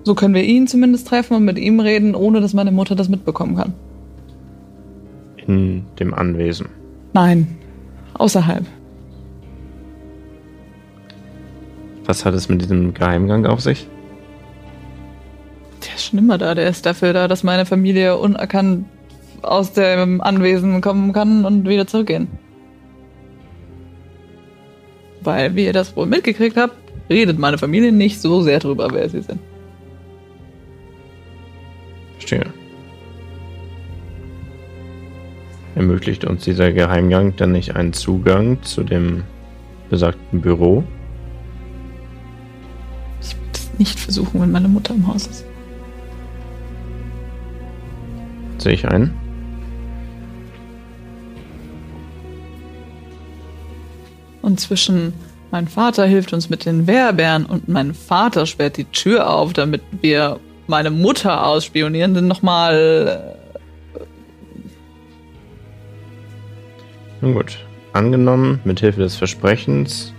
So 0.07 0.15
können 0.15 0.35
wir 0.35 0.45
ihn 0.45 0.69
zumindest 0.69 1.09
treffen 1.09 1.35
und 1.35 1.45
mit 1.45 1.59
ihm 1.59 1.81
reden, 1.81 2.15
ohne 2.15 2.41
dass 2.41 2.55
meine 2.55 2.71
Mutter 2.71 2.95
das 2.95 3.09
mitbekommen 3.09 3.57
kann. 3.57 3.75
In 5.49 5.85
dem 5.99 6.15
Anwesen. 6.15 6.69
Nein, 7.13 7.59
außerhalb. 8.15 8.65
Was 12.05 12.25
hat 12.25 12.35
es 12.35 12.49
mit 12.49 12.63
diesem 12.63 12.95
Geheimgang 12.95 13.47
auf 13.47 13.61
sich? 13.61 13.89
Der 15.85 15.97
ist 15.97 16.05
schon 16.05 16.21
immer 16.21 16.39
da. 16.39 16.55
Der 16.55 16.69
ist 16.69 16.87
dafür 16.87 17.13
da, 17.13 17.27
dass 17.27 17.43
meine 17.43 17.67
Familie 17.67 18.17
unerkannt 18.17 18.85
aus 19.43 19.73
dem 19.73 20.21
Anwesen 20.21 20.81
kommen 20.83 21.13
kann 21.13 21.45
und 21.45 21.69
wieder 21.69 21.89
zurückgehen. 21.89 22.29
Weil, 25.23 25.57
wie 25.57 25.65
ihr 25.65 25.73
das 25.73 25.97
wohl 25.97 26.07
mitgekriegt 26.07 26.57
habt, 26.57 26.77
redet 27.11 27.41
meine 27.41 27.59
Familie 27.59 27.91
nicht 27.91 28.21
so 28.21 28.43
sehr 28.43 28.61
drüber, 28.61 28.91
wer 28.93 29.09
sie 29.09 29.23
sind. 29.23 29.41
Verstehe. 32.19 32.47
Ermöglicht 35.75 36.25
uns 36.25 36.45
dieser 36.45 36.73
Geheimgang 36.73 37.37
dann 37.37 37.53
nicht 37.53 37.77
einen 37.77 37.93
Zugang 37.93 38.63
zu 38.63 38.83
dem 38.83 39.25
besagten 39.91 40.41
Büro? 40.41 40.83
Ich 43.21 43.37
würde 43.37 43.51
es 43.53 43.79
nicht 43.79 44.01
versuchen, 44.01 44.41
wenn 44.41 44.51
meine 44.51 44.69
Mutter 44.69 44.95
im 44.95 45.07
Haus 45.07 45.27
ist. 45.27 45.45
Sehe 48.57 48.73
ich 48.73 48.89
ein? 48.89 49.15
Und 54.41 54.61
zwischen 54.61 55.13
mein 55.51 55.69
Vater 55.69 56.07
hilft 56.07 56.33
uns 56.33 56.49
mit 56.49 56.65
den 56.65 56.87
Wehrbären 56.87 57.47
und 57.47 57.69
mein 57.69 57.95
Vater 57.95 58.47
sperrt 58.47 58.77
die 58.77 58.85
Tür 58.85 59.31
auf, 59.31 59.53
damit 59.53 59.83
wir 60.01 60.41
meine 60.67 60.91
Mutter 60.91 61.47
ausspionieren, 61.47 62.15
sind 62.15 62.29
nochmal. 62.29 63.37
Nun 67.21 67.35
gut. 67.35 67.59
Angenommen, 67.93 68.61
mit 68.65 68.81
Hilfe 68.81 69.01
des 69.01 69.17
Versprechens 69.17 70.13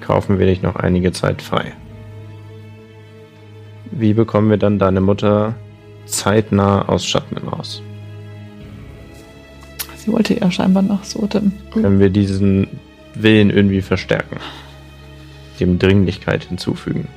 kaufen 0.00 0.38
wir 0.38 0.46
dich 0.46 0.60
noch 0.60 0.76
einige 0.76 1.12
Zeit 1.12 1.40
frei. 1.40 1.72
Wie 3.90 4.12
bekommen 4.12 4.50
wir 4.50 4.58
dann 4.58 4.78
deine 4.78 5.00
Mutter 5.00 5.54
zeitnah 6.04 6.88
aus 6.88 7.06
Schatten 7.06 7.38
raus? 7.38 7.82
Sie 9.96 10.12
wollte 10.12 10.38
ja 10.38 10.50
scheinbar 10.50 10.82
nach 10.82 11.04
Sotem. 11.04 11.52
Können 11.72 11.98
wir 11.98 12.10
diesen 12.10 12.68
Willen 13.14 13.48
irgendwie 13.48 13.80
verstärken? 13.80 14.36
Dem 15.60 15.78
Dringlichkeit 15.78 16.44
hinzufügen? 16.44 17.08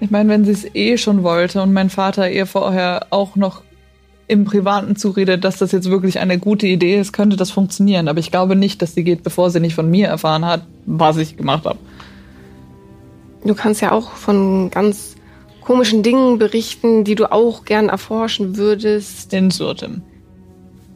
Ich 0.00 0.10
meine, 0.10 0.30
wenn 0.30 0.44
sie 0.44 0.52
es 0.52 0.74
eh 0.74 0.96
schon 0.96 1.22
wollte 1.22 1.62
und 1.62 1.72
mein 1.72 1.90
Vater 1.90 2.30
ihr 2.30 2.46
vorher 2.46 3.06
auch 3.10 3.36
noch 3.36 3.62
im 4.28 4.44
Privaten 4.44 4.96
zuredet, 4.96 5.44
dass 5.44 5.58
das 5.58 5.72
jetzt 5.72 5.90
wirklich 5.90 6.20
eine 6.20 6.38
gute 6.38 6.66
Idee 6.66 6.98
ist, 6.98 7.12
könnte 7.12 7.36
das 7.36 7.50
funktionieren. 7.50 8.08
Aber 8.08 8.20
ich 8.20 8.30
glaube 8.30 8.56
nicht, 8.56 8.80
dass 8.80 8.94
sie 8.94 9.04
geht, 9.04 9.22
bevor 9.22 9.50
sie 9.50 9.60
nicht 9.60 9.74
von 9.74 9.90
mir 9.90 10.06
erfahren 10.06 10.46
hat, 10.46 10.62
was 10.86 11.16
ich 11.16 11.36
gemacht 11.36 11.66
habe. 11.66 11.78
Du 13.44 13.54
kannst 13.54 13.82
ja 13.82 13.92
auch 13.92 14.12
von 14.12 14.70
ganz 14.70 15.16
komischen 15.60 16.02
Dingen 16.02 16.38
berichten, 16.38 17.04
die 17.04 17.14
du 17.14 17.30
auch 17.30 17.64
gern 17.64 17.88
erforschen 17.88 18.56
würdest. 18.56 19.32
In 19.32 19.50
Surtem. 19.50 20.02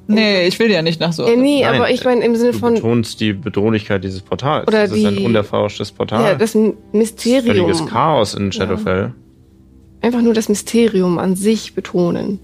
Nee, 0.07 0.47
ich 0.47 0.59
will 0.59 0.71
ja 0.71 0.83
nicht 0.83 1.01
nach 1.01 1.11
Äh, 1.11 1.13
Surtem. 1.13 1.41
nee, 1.41 1.63
Nein, 1.63 1.77
aber 1.77 1.91
ich 1.91 2.05
meine 2.05 2.25
im 2.25 2.37
Sinne 2.37 2.53
Du 2.53 2.59
von 2.59 2.75
betonst 2.75 3.21
die 3.21 3.33
Bedrohlichkeit 3.33 4.05
dieses 4.05 4.21
Portals. 4.21 4.69
Oder 4.69 4.83
das 4.87 4.93
ist 4.97 5.05
ein 5.05 5.17
die- 5.17 5.25
unerforschtes 5.25 5.93
Portal. 5.93 6.23
ja, 6.23 6.35
das 6.35 6.53
Völliges 6.53 6.77
Mysterium. 6.93 7.87
Chaos 7.87 8.35
in 8.35 8.53
Shadowfell. 8.53 9.15
Einfach 10.03 10.21
nur 10.21 10.35
das 10.35 10.51
Mysterium 10.51 11.19
an 11.19 11.37
sich 11.37 11.75
betonen. 11.75 12.39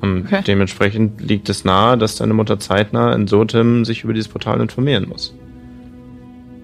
Und 0.00 0.26
Okay. 0.26 0.42
dementsprechend 0.46 1.20
liegt 1.20 1.50
es 1.50 1.66
nahe, 1.66 1.98
dass 1.98 2.16
deine 2.16 2.32
Mutter 2.32 2.58
zeitnah 2.58 3.12
in 3.14 3.26
Sotem 3.26 3.84
sich 3.84 4.02
über 4.04 4.14
dieses 4.14 4.28
Portal 4.32 4.60
informieren 4.62 5.06
muss. 5.10 5.34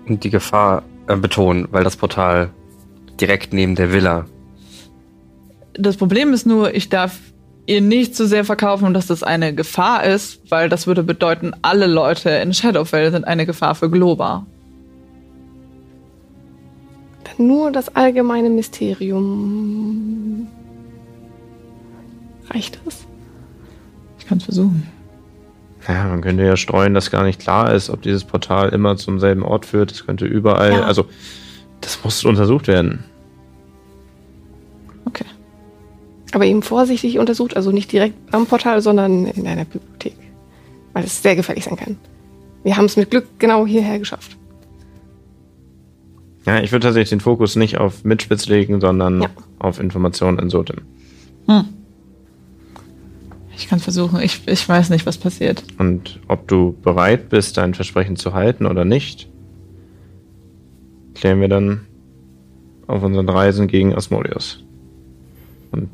Und 0.08 0.24
die 0.24 0.30
Gefahr 0.30 0.84
äh, 1.08 1.16
betonen, 1.16 1.68
weil 1.70 1.84
das 1.84 1.96
Portal 1.96 2.48
direkt 3.20 3.52
neben 3.52 3.74
der 3.74 3.92
Villa. 3.92 4.24
Das 5.74 5.98
Problem 5.98 6.32
ist 6.32 6.46
nur, 6.46 6.74
ich 6.74 6.88
darf 6.88 7.18
ihr 7.66 7.80
nicht 7.80 8.14
zu 8.16 8.26
sehr 8.26 8.44
verkaufen, 8.44 8.94
dass 8.94 9.06
das 9.06 9.22
eine 9.22 9.54
Gefahr 9.54 10.04
ist, 10.04 10.40
weil 10.50 10.68
das 10.68 10.86
würde 10.86 11.02
bedeuten, 11.02 11.52
alle 11.62 11.86
Leute 11.86 12.30
in 12.30 12.52
Shadowfell 12.54 13.10
sind 13.10 13.24
eine 13.26 13.46
Gefahr 13.46 13.74
für 13.74 13.90
Globa. 13.90 14.46
Dann 17.24 17.46
nur 17.46 17.72
das 17.72 17.94
allgemeine 17.94 18.48
Mysterium. 18.50 20.46
Reicht 22.50 22.78
das? 22.84 23.06
Ich 24.18 24.26
kann 24.26 24.38
es 24.38 24.44
versuchen. 24.44 24.86
Naja, 25.88 26.04
man 26.04 26.20
könnte 26.20 26.44
ja 26.44 26.56
streuen, 26.56 26.94
dass 26.94 27.10
gar 27.10 27.24
nicht 27.24 27.40
klar 27.40 27.72
ist, 27.72 27.90
ob 27.90 28.02
dieses 28.02 28.24
Portal 28.24 28.70
immer 28.70 28.96
zum 28.96 29.20
selben 29.20 29.42
Ort 29.42 29.66
führt. 29.66 29.92
Es 29.92 30.04
könnte 30.06 30.24
überall, 30.26 30.72
Ja. 30.72 30.80
also 30.82 31.06
das 31.80 32.02
muss 32.02 32.24
untersucht 32.24 32.66
werden. 32.68 33.04
Aber 36.36 36.44
eben 36.44 36.60
vorsichtig 36.60 37.18
untersucht, 37.18 37.56
also 37.56 37.72
nicht 37.72 37.90
direkt 37.90 38.14
am 38.34 38.44
Portal, 38.44 38.82
sondern 38.82 39.24
in 39.24 39.46
einer 39.46 39.64
Bibliothek. 39.64 40.12
Weil 40.92 41.04
es 41.04 41.22
sehr 41.22 41.34
gefährlich 41.34 41.64
sein 41.64 41.76
kann. 41.76 41.96
Wir 42.62 42.76
haben 42.76 42.84
es 42.84 42.98
mit 42.98 43.10
Glück 43.10 43.26
genau 43.38 43.66
hierher 43.66 43.98
geschafft. 43.98 44.36
Ja, 46.44 46.60
ich 46.60 46.72
würde 46.72 46.82
tatsächlich 46.88 47.08
den 47.08 47.20
Fokus 47.20 47.56
nicht 47.56 47.78
auf 47.78 48.04
Mitspitz 48.04 48.48
legen, 48.48 48.82
sondern 48.82 49.22
Ja. 49.22 49.30
auf 49.60 49.80
Informationen 49.80 50.38
in 50.38 50.50
Sotem. 50.50 50.82
Hm. 51.48 51.64
Ich 53.56 53.66
kann 53.68 53.80
versuchen. 53.80 54.20
Ich, 54.20 54.42
ich 54.46 54.68
weiß 54.68 54.90
nicht, 54.90 55.06
was 55.06 55.16
passiert. 55.16 55.64
Und 55.78 56.20
ob 56.28 56.48
du 56.48 56.76
bereit 56.82 57.30
bist, 57.30 57.56
dein 57.56 57.72
Versprechen 57.72 58.16
zu 58.16 58.34
halten 58.34 58.66
oder 58.66 58.84
nicht, 58.84 59.26
klären 61.14 61.40
wir 61.40 61.48
dann 61.48 61.86
auf 62.88 63.02
unseren 63.02 63.26
Reisen 63.30 63.68
gegen 63.68 63.94
Asmodeus. 63.94 64.62
Und 65.72 65.88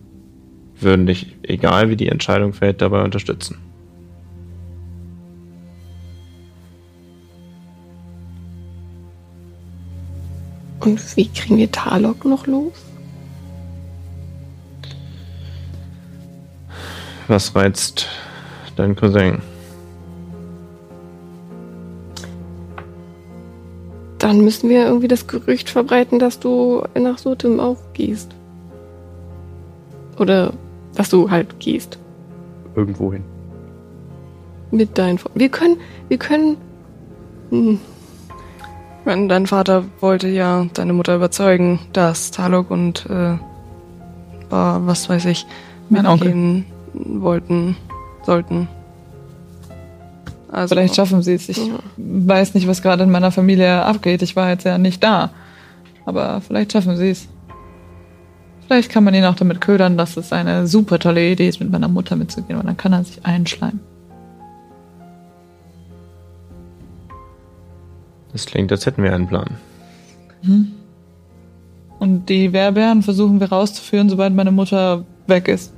würden 0.83 1.07
dich, 1.07 1.37
egal 1.43 1.89
wie 1.89 1.97
die 1.97 2.09
Entscheidung 2.09 2.53
fällt, 2.53 2.81
dabei 2.81 3.03
unterstützen. 3.03 3.59
Und 10.81 11.17
wie 11.17 11.29
kriegen 11.29 11.59
wir 11.59 11.71
Talok 11.71 12.25
noch 12.25 12.47
los? 12.47 12.73
Was 17.29 17.55
reizt 17.55 18.09
dein 18.77 18.97
Cousin? 18.97 19.39
Dann 24.19 24.41
müssen 24.41 24.69
wir 24.69 24.87
irgendwie 24.87 25.09
das 25.09 25.27
Gerücht 25.27 25.71
verbreiten, 25.71 26.19
dass 26.19 26.41
du 26.41 26.83
nach 26.99 27.19
Sotem 27.19 27.61
auch 27.61 27.79
gehst. 27.93 28.35
Oder 30.19 30.53
dass 30.95 31.09
du 31.11 31.31
halt 31.31 31.59
gehst. 31.61 31.99
Irgendwo 32.75 33.13
hin. 33.13 33.23
Mit 34.71 34.97
deinen 34.99 35.19
Freunden. 35.19 35.39
Wir 35.39 35.49
können, 35.49 35.77
wir 36.09 36.19
können. 36.19 36.57
Hm, 37.51 37.79
Wenn 39.05 39.29
dein 39.29 39.47
Vater 39.47 39.85
wollte 40.01 40.29
ja 40.29 40.65
deine 40.75 40.93
Mutter 40.93 41.17
überzeugen, 41.17 41.81
dass 41.93 42.31
Talok 42.31 42.71
und 42.71 43.05
äh, 43.11 43.37
war, 44.49 44.87
was 44.87 45.09
weiß 45.09 45.25
ich, 45.27 45.45
Mein 45.91 46.07
Onkel. 46.07 46.29
mitgehen 46.35 46.65
wollten, 46.95 47.77
sollten. 48.25 48.69
Also 50.51 50.75
Vielleicht 50.75 50.95
schaffen 50.95 51.23
sie 51.23 51.35
es. 51.35 51.49
Ich 51.49 51.57
Ja. 51.59 51.79
weiß 51.97 52.55
nicht, 52.55 52.69
was 52.69 52.81
gerade 52.83 53.03
in 53.05 53.11
meiner 53.11 53.33
Familie 53.33 53.83
abgeht. 53.85 54.23
Ich 54.23 54.37
war 54.37 54.51
jetzt 54.51 54.65
ja 54.65 54.79
nicht 54.79 55.03
da. 55.03 55.31
Aber 56.05 56.41
vielleicht 56.41 56.73
schaffen 56.73 56.97
sie 56.97 57.11
es. 57.11 57.27
Vielleicht 58.73 58.91
kann 58.91 59.05
man 59.05 59.13
ihn 59.13 59.27
auch 59.27 59.35
damit 59.35 59.61
ködern, 59.61 59.99
dass 59.99 60.17
es 60.17 60.33
eine 60.33 60.67
super 60.67 60.99
tolle 60.99 61.31
Idee 61.31 61.47
ist, 61.47 61.61
mit 61.61 61.71
meiner 61.71 61.89
Mutter 61.89 62.17
mitzugehen, 62.17 62.59
weil 62.59 62.65
dann 62.65 62.79
kann 62.79 62.95
er 62.95 63.05
sich 63.05 63.23
einschleimen. 63.23 63.81
Das 68.33 68.47
klingt, 68.47 68.73
als 68.73 68.87
hätten 68.87 69.03
wir 69.03 69.15
einen 69.15 69.27
Plan. 69.29 69.59
Und 71.99 72.31
die 72.31 72.55
Werbären 72.55 73.03
versuchen 73.03 73.41
wir 73.41 73.51
rauszuführen, 73.51 74.09
sobald 74.09 74.35
meine 74.35 74.53
Mutter 74.53 75.05
weg 75.27 75.49
ist. 75.49 75.75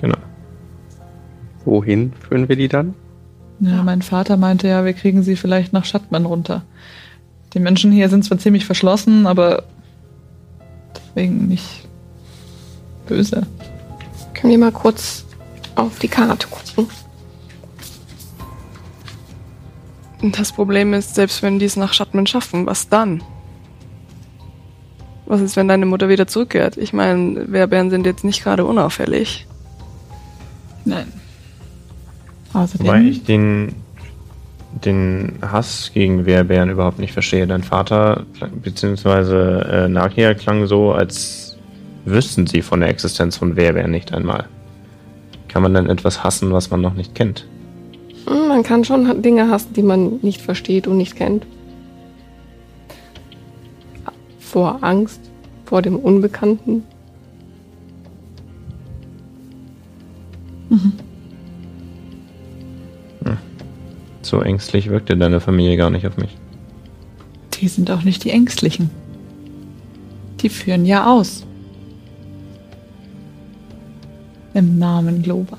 Genau. 0.00 0.18
Wohin 1.64 2.14
führen 2.14 2.48
wir 2.48 2.56
die 2.56 2.66
dann? 2.66 2.94
Ja, 3.60 3.84
mein 3.84 4.02
Vater 4.02 4.36
meinte 4.36 4.66
ja, 4.66 4.84
wir 4.84 4.92
kriegen 4.92 5.22
sie 5.22 5.36
vielleicht 5.36 5.72
nach 5.72 5.84
Schattmann 5.84 6.26
runter. 6.26 6.62
Die 7.54 7.60
Menschen 7.60 7.92
hier 7.92 8.08
sind 8.08 8.24
zwar 8.24 8.38
ziemlich 8.38 8.66
verschlossen, 8.66 9.28
aber 9.28 9.62
deswegen 11.14 11.48
nicht 11.48 11.86
böse. 13.06 13.46
können 14.34 14.50
wir 14.50 14.58
mal 14.58 14.72
kurz 14.72 15.24
auf 15.74 15.98
die 15.98 16.08
Karte 16.08 16.46
gucken? 16.48 16.88
Das 20.22 20.52
Problem 20.52 20.94
ist, 20.94 21.16
selbst 21.16 21.42
wenn 21.42 21.58
die 21.58 21.64
es 21.64 21.76
nach 21.76 21.92
Schattmann 21.92 22.28
schaffen, 22.28 22.64
was 22.66 22.88
dann? 22.88 23.22
Was 25.26 25.40
ist, 25.40 25.56
wenn 25.56 25.66
deine 25.66 25.86
Mutter 25.86 26.08
wieder 26.08 26.26
zurückkehrt? 26.26 26.76
Ich 26.76 26.92
meine, 26.92 27.50
Werbären 27.50 27.90
sind 27.90 28.06
jetzt 28.06 28.22
nicht 28.22 28.44
gerade 28.44 28.64
unauffällig. 28.64 29.46
Nein. 30.84 31.12
Außerdem. 32.52 32.86
Wobei 32.86 33.02
ich 33.02 33.24
den, 33.24 33.74
den 34.84 35.38
Hass 35.42 35.90
gegen 35.94 36.26
Wehrbären 36.26 36.70
überhaupt 36.70 36.98
nicht 36.98 37.12
verstehe. 37.12 37.46
Dein 37.46 37.62
Vater 37.62 38.24
beziehungsweise 38.62 39.66
äh, 39.70 39.88
Nakia 39.88 40.34
klang 40.34 40.66
so, 40.66 40.92
als 40.92 41.58
wüssten 42.04 42.46
sie 42.46 42.62
von 42.62 42.80
der 42.80 42.88
Existenz 42.88 43.36
von 43.36 43.56
Wehrbären 43.56 43.90
nicht 43.90 44.12
einmal. 44.12 44.46
Kann 45.48 45.62
man 45.62 45.74
denn 45.74 45.88
etwas 45.90 46.24
hassen, 46.24 46.52
was 46.52 46.70
man 46.70 46.80
noch 46.80 46.94
nicht 46.94 47.14
kennt? 47.14 47.46
Hm, 48.26 48.48
Man 48.48 48.62
kann 48.62 48.84
schon 48.84 49.22
Dinge 49.22 49.48
hassen, 49.50 49.72
die 49.74 49.82
man 49.82 50.18
nicht 50.22 50.40
versteht 50.40 50.86
und 50.86 50.96
nicht 50.96 51.16
kennt. 51.16 51.46
Vor 54.38 54.78
Angst, 54.82 55.20
vor 55.64 55.82
dem 55.82 55.96
Unbekannten. 55.96 56.84
So 64.32 64.40
ängstlich 64.40 64.88
wirkte 64.88 65.14
deine 65.14 65.40
Familie 65.40 65.76
gar 65.76 65.90
nicht 65.90 66.06
auf 66.06 66.16
mich. 66.16 66.38
Die 67.52 67.68
sind 67.68 67.90
auch 67.90 68.02
nicht 68.02 68.24
die 68.24 68.30
Ängstlichen. 68.30 68.88
Die 70.40 70.48
führen 70.48 70.86
ja 70.86 71.04
aus. 71.04 71.44
Im 74.54 74.78
Namen 74.78 75.22
Globas. 75.22 75.58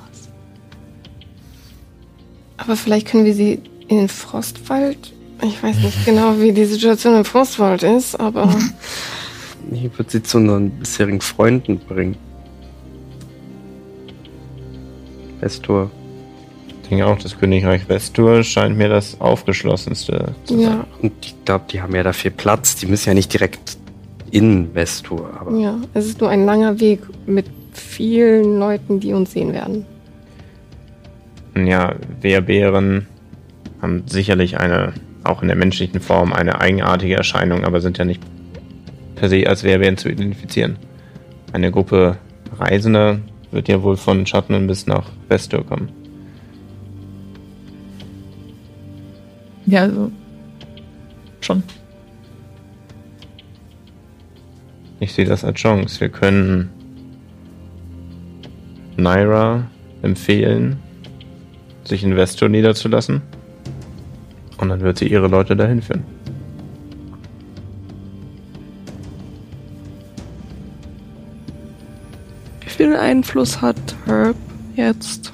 Aber 2.58 2.76
vielleicht 2.76 3.10
können 3.10 3.26
wir 3.26 3.36
sie 3.36 3.62
in 3.90 3.98
den 3.98 4.10
Frostwald. 4.10 5.14
Ich 5.44 5.62
weiß 5.62 5.78
nicht 5.78 6.04
genau, 6.04 6.40
wie 6.40 6.52
die 6.52 6.66
Situation 6.66 7.16
im 7.16 7.26
Frostwald 7.26 7.84
ist, 7.84 8.20
aber 8.20 8.50
Ich 9.72 9.84
würde 9.84 10.10
sie 10.10 10.24
zu 10.24 10.38
unseren 10.38 10.72
bisherigen 10.72 11.22
Freunden 11.22 11.78
bringen. 11.78 12.18
Vestor. 15.42 15.92
Ich 16.84 16.90
denke 16.90 17.06
auch, 17.06 17.18
das 17.18 17.40
Königreich 17.40 17.86
Vestur 17.86 18.44
scheint 18.44 18.78
mir 18.78 18.90
das 18.90 19.20
aufgeschlossenste 19.20 20.36
zu 20.44 20.60
sein. 20.60 20.64
Ja, 20.64 20.86
Und 21.02 21.14
ich 21.22 21.36
glaube, 21.46 21.66
die 21.72 21.82
haben 21.82 21.96
ja 21.96 22.04
da 22.04 22.14
viel 22.14 22.32
Platz. 22.32 22.76
Die 22.76 22.86
müssen 22.86 23.10
ja 23.10 23.14
nicht 23.14 23.32
direkt 23.32 23.78
in 24.32 24.74
Vestur, 24.74 25.30
aber 25.40 25.56
ja. 25.58 25.78
Es 25.94 26.06
ist 26.06 26.20
nur 26.20 26.30
ein 26.30 26.46
langer 26.46 26.80
Weg 26.80 27.00
mit 27.26 27.46
vielen 27.72 28.60
Leuten, 28.60 29.00
die 29.00 29.14
uns 29.14 29.32
sehen 29.32 29.54
werden. 29.54 29.86
Ja, 31.56 31.96
Wehrbären 32.22 33.08
haben 33.82 34.04
sicherlich 34.08 34.60
eine, 34.60 34.94
auch 35.24 35.42
in 35.42 35.48
der 35.48 35.58
menschlichen 35.58 36.02
Form, 36.02 36.34
eine 36.34 36.60
eigenartige 36.60 37.16
Erscheinung, 37.16 37.64
aber 37.64 37.80
sind 37.80 37.98
ja 37.98 38.06
nicht 38.06 38.22
per 39.16 39.30
se 39.30 39.48
als 39.48 39.64
Wehrbären 39.64 39.98
zu 39.98 40.10
identifizieren. 40.10 40.78
Eine 41.54 41.72
Gruppe 41.72 42.18
Reisender 42.60 43.20
wird 43.52 43.68
ja 43.68 43.82
wohl 43.84 43.98
von 43.98 44.26
Schatten 44.26 44.68
bis 44.68 44.88
nach 44.88 45.10
Vestur 45.30 45.66
kommen. 45.66 46.03
Ja, 49.66 49.82
also. 49.82 50.12
Schon. 51.42 51.64
Ich 55.00 55.14
sehe 55.14 55.26
das 55.26 55.44
als 55.44 55.60
Chance. 55.60 56.00
Wir 56.00 56.10
können 56.10 56.70
Naira 58.96 59.66
empfehlen, 60.02 60.78
sich 61.84 62.04
in 62.04 62.16
Vestur 62.16 62.50
niederzulassen. 62.50 63.22
Und 64.58 64.70
dann 64.70 64.82
wird 64.82 65.00
sie 65.00 65.08
ihre 65.08 65.28
Leute 65.28 65.56
dahin 65.56 65.82
führen. 65.82 66.06
Wie 72.62 72.70
viel 72.70 72.96
Einfluss 72.96 73.62
hat 73.62 73.78
Herb 74.06 74.38
jetzt? 74.76 75.34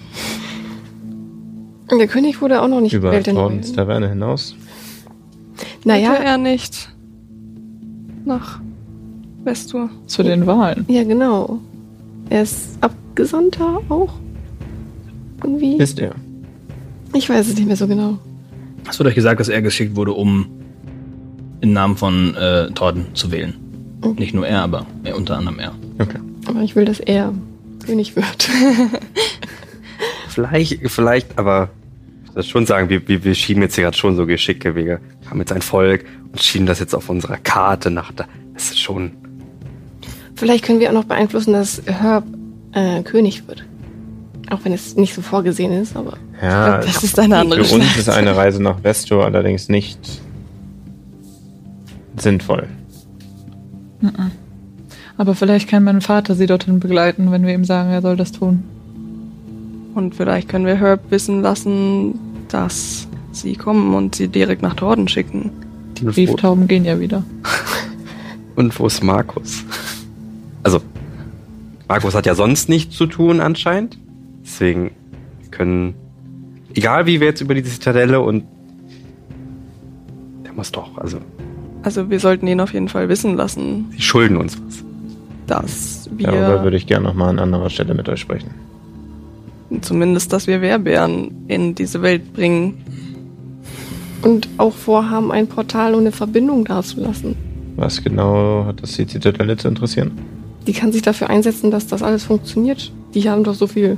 Der 1.98 2.08
König 2.08 2.42
wurde 2.42 2.62
auch 2.62 2.68
noch 2.68 2.82
nicht 2.82 2.94
Über 2.94 3.10
gewählt. 3.10 3.28
in 3.28 3.36
Tordens 3.36 3.68
Neuen. 3.68 3.76
Taverne 3.78 4.10
hinaus. 4.10 4.56
Naja, 5.84 6.12
Wollte 6.12 6.24
er 6.24 6.38
nicht 6.38 6.90
nach 8.26 8.60
Vestur? 9.44 9.90
Zu 10.06 10.24
den 10.24 10.46
Wahlen. 10.46 10.86
ja 10.88 11.04
genau. 11.04 11.60
Er 12.30 12.44
ist 12.44 12.78
Abgesandter 12.82 13.82
auch. 13.90 14.14
Irgendwie. 15.44 15.78
Ist 15.78 16.00
er. 16.00 16.14
Ich 17.14 17.28
weiß 17.30 17.48
es 17.48 17.56
nicht 17.56 17.66
mehr 17.66 17.76
so 17.76 17.88
genau. 17.88 18.20
Es 18.90 19.00
wurde 19.00 19.10
euch 19.10 19.16
gesagt, 19.16 19.40
dass 19.40 19.50
er 19.50 19.62
geschickt 19.62 19.96
wurde, 19.96 20.14
um 20.14 20.46
im 21.62 21.74
Namen 21.74 21.98
von 21.98 22.36
äh, 22.36 22.70
Torden 22.72 23.08
zu 23.14 23.32
wählen. 23.32 23.56
Nicht 24.18 24.34
nur 24.34 24.48
er, 24.48 24.62
aber 24.64 24.86
er, 25.04 25.18
unter 25.18 25.38
anderem 25.38 25.60
er. 25.60 25.74
Okay. 26.00 26.20
Aber 26.46 26.62
ich 26.62 26.76
will, 26.76 26.86
dass 26.86 27.00
er 27.00 27.34
König 27.86 28.16
wird. 28.16 28.50
vielleicht, 30.30 30.80
vielleicht, 30.90 31.38
aber 31.38 31.70
ich 32.30 32.36
muss 32.36 32.48
schon 32.48 32.66
sagen, 32.66 32.90
wir, 32.90 33.08
wir, 33.08 33.24
wir 33.24 33.36
schieben 33.36 33.62
jetzt 33.64 33.76
hier 33.76 33.84
gerade 33.86 33.98
schon 33.98 34.16
so 34.16 34.26
Geschicke. 34.26 34.76
Wir 34.76 35.00
haben 35.30 35.40
jetzt 35.40 35.52
ein 35.52 35.62
Volk 35.62 36.06
und 36.32 36.42
schieben 36.42 36.68
das 36.68 36.80
jetzt 36.80 36.94
auf 36.94 37.10
unserer 37.10 37.38
Karte 37.38 37.92
nach 37.92 38.12
da. 38.12 38.26
Das 38.54 38.66
ist 38.72 38.80
schon. 38.80 39.12
Vielleicht 40.36 40.66
können 40.66 40.80
wir 40.80 40.90
auch 40.90 40.94
noch 40.94 41.06
beeinflussen, 41.06 41.54
dass 41.54 41.82
Herb 41.86 42.24
äh, 42.74 43.02
König 43.04 43.48
wird. 43.48 43.66
Auch 44.50 44.60
wenn 44.64 44.74
es 44.74 44.96
nicht 44.96 45.14
so 45.14 45.22
vorgesehen 45.22 45.72
ist, 45.72 45.96
aber 45.96 46.18
Ja, 46.42 46.80
Das 46.80 47.04
ist 47.04 47.20
eine 47.20 47.38
andere 47.38 47.64
für 47.64 47.76
uns 47.76 47.98
ist 47.98 48.10
eine 48.10 48.36
Reise 48.36 48.62
nach 48.62 48.80
Vestur 48.80 49.26
allerdings 49.26 49.70
nicht 49.70 50.00
sinnvoll. 52.18 52.68
Aber 55.18 55.36
vielleicht 55.36 55.70
kann 55.70 55.84
mein 55.84 56.02
Vater 56.02 56.36
sie 56.36 56.46
dorthin 56.46 56.80
begleiten, 56.80 57.32
wenn 57.32 57.46
wir 57.46 57.54
ihm 57.54 57.66
sagen, 57.66 57.92
er 57.92 58.02
soll 58.02 58.16
das 58.16 58.32
tun. 58.32 58.64
Und 60.00 60.16
vielleicht 60.16 60.48
können 60.48 60.66
wir 60.66 60.78
Herb 60.78 61.12
wissen 61.12 61.42
lassen, 61.42 62.18
dass 62.48 63.06
sie 63.34 63.58
kommen 63.58 63.94
und 63.94 64.16
sie 64.16 64.30
direkt 64.30 64.62
nach 64.62 64.74
Torden 64.74 65.10
schicken. 65.10 65.52
Wo, 66.00 66.12
Brieftauben 66.12 66.70
gehen 66.70 66.86
ja 66.86 67.02
wieder. 67.02 67.24
und 68.56 68.80
wo 68.80 68.88
ist 68.88 69.04
Markus? 69.04 69.66
Also, 70.64 70.80
Markus 71.90 72.16
hat 72.16 72.26
ja 72.26 72.34
sonst 72.34 72.70
nichts 72.70 72.96
zu 72.96 73.08
tun 73.08 73.42
anscheinend. 73.42 74.00
Deswegen 74.42 74.92
können, 75.52 75.96
egal 76.76 77.06
wie 77.06 77.20
wir 77.20 77.28
jetzt 77.28 77.42
über 77.42 77.54
die 77.54 77.64
Zitadelle 77.64 78.22
und 78.22 78.46
der 80.46 80.54
muss 80.54 80.72
doch, 80.72 80.98
also, 80.98 81.18
Also 81.84 82.10
wir 82.10 82.22
sollten 82.22 82.48
ihn 82.48 82.62
auf 82.62 82.72
jeden 82.72 82.88
Fall 82.88 83.10
wissen 83.10 83.36
lassen, 83.36 83.88
sie 83.92 84.02
schulden 84.02 84.38
uns 84.38 84.58
was. 84.66 84.82
dass 85.46 86.10
Darüber 86.18 86.58
wir 86.58 86.64
würde 86.64 86.78
ich 86.78 86.88
gerne 86.88 87.06
nochmal 87.06 87.32
an 87.32 87.40
anderer 87.40 87.70
Stelle 87.70 87.94
mit 87.94 88.08
euch 88.08 88.22
sprechen. 88.22 88.69
Zumindest, 89.82 90.34
dass 90.34 90.48
wir 90.48 90.62
Wehrbären 90.62 91.46
in 91.48 91.76
diese 91.76 92.02
Welt 92.02 92.34
bringen. 92.34 92.78
und 94.22 94.50
auch 94.58 94.74
vorhaben, 94.74 95.32
ein 95.32 95.48
Portal 95.48 95.94
und 95.94 96.02
eine 96.02 96.12
Verbindung 96.12 96.66
dazulassen. 96.66 97.36
Was 97.78 98.04
genau 98.04 98.66
hat 98.66 98.82
das 98.84 98.92
die 98.98 99.08
Zitadelle 99.08 99.56
zu 99.56 99.70
interessieren? 99.70 100.12
Die 100.68 100.74
kann 100.74 100.92
sich 100.92 101.02
dafür 101.02 101.30
einsetzen, 101.30 101.72
dass 101.72 101.88
das 101.88 102.04
alles 102.04 102.26
funktioniert. 102.26 102.92
Die 103.14 103.30
haben 103.30 103.46
doch 103.46 103.54
so 103.54 103.66
viel. 103.66 103.98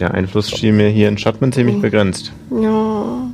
Der 0.00 0.14
Einfluss 0.14 0.50
schien 0.50 0.78
mir 0.78 0.88
hier 0.88 1.08
in 1.10 1.18
Schattman 1.18 1.52
ziemlich 1.52 1.76
Mhm. 1.76 1.82
begrenzt. 1.82 2.32
Ja. 2.50 3.30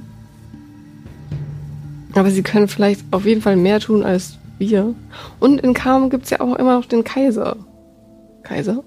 Aber 2.14 2.30
sie 2.32 2.42
können 2.42 2.66
vielleicht 2.66 3.02
auf 3.12 3.24
jeden 3.24 3.42
Fall 3.42 3.56
mehr 3.56 3.78
tun 3.78 4.02
als 4.02 4.38
wir. 4.58 4.92
Und 5.38 5.60
in 5.60 5.72
Kam 5.72 6.10
gibt 6.10 6.24
es 6.24 6.30
ja 6.30 6.40
auch 6.40 6.56
immer 6.56 6.76
noch 6.78 6.86
den 6.86 7.04
Kaiser. 7.04 7.56
Kaiser? 8.42 8.82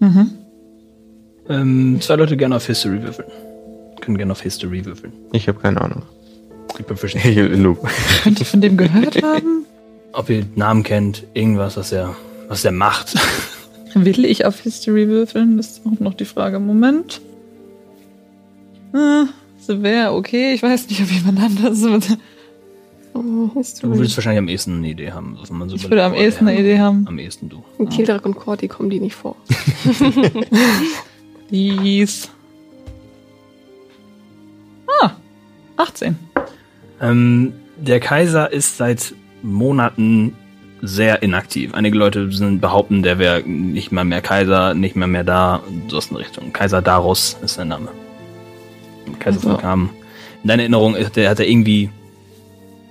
Mhm. 0.00 0.30
Ähm, 1.48 1.98
zwei 2.00 2.16
Leute 2.16 2.36
gerne 2.36 2.56
auf 2.56 2.66
History 2.66 3.02
würfeln. 3.02 3.28
Können 4.00 4.18
gerne 4.18 4.32
auf 4.32 4.40
History 4.42 4.84
würfeln. 4.84 5.12
Ich 5.32 5.48
habe 5.48 5.60
keine 5.60 5.80
Ahnung. 5.80 6.02
Ich 6.78 6.84
bin 6.84 6.96
fischen. 6.96 7.20
Genug. 7.22 7.78
Könnt 8.22 8.40
ihr 8.40 8.46
von 8.46 8.60
dem 8.60 8.76
gehört 8.76 9.22
haben? 9.22 9.64
Ob 10.12 10.30
ihr 10.30 10.44
Namen 10.54 10.82
kennt, 10.82 11.24
irgendwas, 11.34 11.76
was 11.76 11.92
er, 11.92 12.14
was 12.48 12.64
er 12.64 12.72
macht. 12.72 13.14
Will 13.94 14.24
ich 14.24 14.44
auf 14.44 14.60
History 14.60 15.08
würfeln? 15.08 15.56
Das 15.56 15.66
ist 15.72 15.82
auch 15.86 16.00
noch 16.00 16.14
die 16.14 16.24
Frage. 16.24 16.58
Moment. 16.58 17.20
Ah, 18.92 19.26
so 19.60 19.82
wäre 19.82 20.12
okay. 20.12 20.54
Ich 20.54 20.62
weiß 20.62 20.88
nicht, 20.88 21.00
ob 21.00 21.10
jemand 21.10 21.40
anders. 21.40 21.84
Oh, 23.14 23.48
Du 23.80 23.98
willst 23.98 24.16
wahrscheinlich 24.16 24.38
am 24.38 24.48
ehesten 24.48 24.78
eine 24.78 24.88
Idee 24.88 25.12
haben. 25.12 25.36
Also 25.40 25.54
man 25.54 25.68
so 25.68 25.76
Ich 25.76 25.84
würde 25.88 26.02
am 26.02 26.14
ehesten 26.14 26.48
eine 26.48 26.58
Idee 26.58 26.80
haben. 26.80 27.06
Am 27.06 27.18
ehesten 27.18 27.48
du. 27.48 27.62
In 27.78 27.88
Kildrak 27.88 28.24
und 28.24 28.34
Corti 28.34 28.66
kommen 28.66 28.90
die 28.90 28.98
nicht 28.98 29.14
vor. 29.14 29.36
Dies. 31.54 32.28
Ah, 35.00 35.12
18. 35.76 36.18
Ähm, 37.00 37.52
der 37.76 38.00
Kaiser 38.00 38.52
ist 38.52 38.76
seit 38.76 39.14
Monaten 39.40 40.36
sehr 40.82 41.22
inaktiv. 41.22 41.72
Einige 41.74 41.96
Leute 41.96 42.32
sind, 42.32 42.60
behaupten, 42.60 43.04
der 43.04 43.20
wäre 43.20 43.42
nicht 43.42 43.92
mal 43.92 44.04
mehr 44.04 44.20
Kaiser, 44.20 44.74
nicht 44.74 44.96
mehr 44.96 45.06
mehr 45.06 45.22
da, 45.22 45.62
so 45.86 45.98
aus 45.98 46.08
der 46.08 46.18
Richtung. 46.18 46.52
Kaiser 46.52 46.82
Daros 46.82 47.36
ist 47.40 47.54
sein 47.54 47.68
Name. 47.68 47.90
Kaiser 49.20 49.38
von 49.38 49.50
Also. 49.52 49.62
Kam. 49.62 49.90
In 50.42 50.48
deiner 50.48 50.62
Erinnerung 50.64 50.96
ist 50.96 51.14
der, 51.14 51.30
hat 51.30 51.38
er 51.38 51.46
irgendwie 51.46 51.88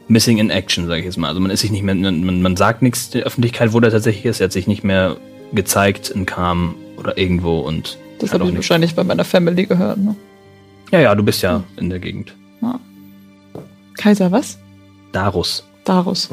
Missing 0.07 0.37
in 0.37 0.49
Action, 0.49 0.87
sage 0.87 0.99
ich 0.99 1.05
jetzt 1.05 1.17
mal. 1.17 1.27
Also 1.27 1.41
man 1.41 1.51
ist 1.51 1.59
sich 1.59 1.71
nicht 1.71 1.83
mehr, 1.83 1.95
man, 1.95 2.41
man 2.41 2.55
sagt 2.55 2.81
nichts 2.81 3.09
der 3.09 3.23
Öffentlichkeit, 3.23 3.73
wo 3.73 3.81
der 3.81 3.91
tatsächlich 3.91 4.23
ist. 4.23 4.39
Er 4.39 4.45
hat 4.45 4.53
sich 4.53 4.67
nicht 4.67 4.85
mehr 4.85 5.17
gezeigt 5.51 6.11
in 6.11 6.25
Kam 6.25 6.75
oder 6.95 7.17
irgendwo 7.17 7.59
und 7.59 7.97
Das 8.23 8.33
hat 8.33 8.39
habe 8.39 8.49
ich 8.49 8.55
nicht. 8.55 8.63
wahrscheinlich 8.63 8.95
bei 8.95 9.03
meiner 9.03 9.25
Family 9.25 9.65
gehört. 9.65 9.97
Ne? 9.97 10.15
Ja, 10.91 10.99
ja, 10.99 11.15
du 11.15 11.23
bist 11.23 11.41
ja 11.41 11.63
in 11.77 11.89
der 11.89 11.99
Gegend. 11.99 12.35
Ja. 12.61 12.79
Kaiser 13.97 14.31
was? 14.31 14.57
Darus. 15.11 15.63
Darus. 15.83 16.29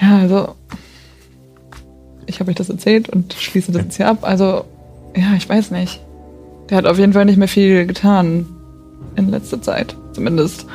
Ja, 0.00 0.18
also. 0.18 0.54
Ich 2.26 2.40
habe 2.40 2.50
euch 2.50 2.56
das 2.56 2.70
erzählt 2.70 3.08
und 3.08 3.34
schließe 3.34 3.72
das 3.72 3.82
jetzt 3.82 3.96
hier 3.96 4.08
ab. 4.08 4.18
Also, 4.22 4.64
ja, 5.16 5.34
ich 5.36 5.48
weiß 5.48 5.70
nicht. 5.70 6.00
Der 6.68 6.78
hat 6.78 6.86
auf 6.86 6.98
jeden 6.98 7.12
Fall 7.12 7.24
nicht 7.24 7.36
mehr 7.36 7.48
viel 7.48 7.86
getan 7.86 8.46
in 9.16 9.30
letzter 9.30 9.60
Zeit. 9.60 9.96
Zumindest 10.12 10.66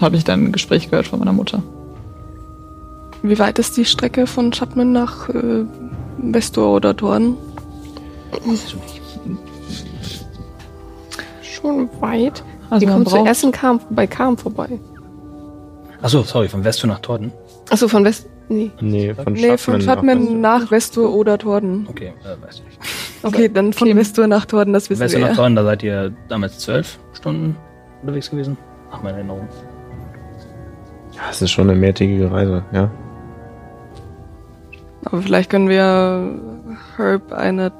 habe 0.00 0.16
ich 0.16 0.24
dann 0.24 0.44
ein 0.44 0.52
Gespräch 0.52 0.90
gehört 0.90 1.06
von 1.06 1.18
meiner 1.18 1.32
Mutter. 1.32 1.62
Wie 3.28 3.38
weit 3.40 3.58
ist 3.58 3.76
die 3.76 3.84
Strecke 3.84 4.26
von 4.26 4.52
Chapman 4.52 4.92
nach 4.92 5.28
äh, 5.28 5.64
Vestor 6.32 6.74
oder 6.76 6.96
Torden? 6.96 7.36
Schon 11.42 11.88
weit. 12.00 12.44
Also 12.70 12.86
die 12.86 12.92
braucht, 12.92 13.08
zuerst 13.08 13.42
in 13.44 13.50
Kam, 13.52 13.80
bei 13.90 14.06
Kam 14.06 14.38
vorbei. 14.38 14.78
Achso, 16.02 16.22
sorry, 16.22 16.48
von 16.48 16.62
Vestur 16.62 16.88
nach 16.88 17.00
Torden. 17.00 17.32
Achso, 17.70 17.88
von 17.88 18.04
West. 18.04 18.28
Nee. 18.48 18.70
Nee, 18.80 19.12
von 19.14 19.32
Nee, 19.32 19.56
von 19.58 19.80
Chapman 19.80 20.40
nach 20.40 20.60
nach 20.60 20.68
Vestor 20.68 21.12
oder 21.12 21.36
Torden. 21.36 21.86
Okay, 21.90 22.12
äh, 22.22 22.40
weiß 22.46 22.62
nicht. 22.64 22.78
Okay, 23.24 23.48
dann 23.48 23.72
von 23.72 23.88
Okay. 23.88 23.96
Vestor 23.96 24.28
nach 24.28 24.46
Torden, 24.46 24.72
das 24.72 24.88
wissen 24.88 25.00
Vestur 25.00 25.20
wir. 25.20 25.26
nach 25.26 25.32
ja. 25.32 25.36
Torden, 25.36 25.56
da 25.56 25.64
seid 25.64 25.82
ihr 25.82 26.12
damals 26.28 26.60
zwölf 26.60 27.00
Stunden 27.12 27.56
unterwegs 28.02 28.30
gewesen. 28.30 28.56
Nach 28.92 29.02
meiner 29.02 29.16
Erinnerung. 29.16 29.48
Das 31.16 31.42
ist 31.42 31.50
schon 31.50 31.68
eine 31.68 31.78
mehrtägige 31.78 32.30
Reise, 32.30 32.62
ja. 32.72 32.88
Aber 35.06 35.22
vielleicht 35.22 35.48
können 35.48 35.68
wir 35.68 36.38
Herb 36.96 37.32
eine, 37.32 37.72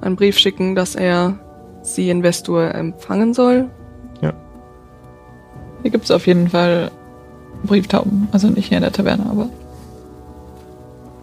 einen 0.00 0.16
Brief 0.16 0.38
schicken, 0.38 0.74
dass 0.74 0.94
er 0.94 1.38
sie 1.82 2.10
in 2.10 2.22
Vestur 2.22 2.74
empfangen 2.74 3.34
soll. 3.34 3.68
Hier 5.82 5.90
gibt 5.90 6.04
es 6.04 6.10
auf 6.10 6.26
jeden 6.26 6.48
Fall 6.48 6.90
Brieftauben. 7.62 8.28
Also 8.32 8.48
nicht 8.48 8.68
hier 8.68 8.78
in 8.78 8.82
der 8.82 8.92
Taverne, 8.92 9.26
aber. 9.30 9.48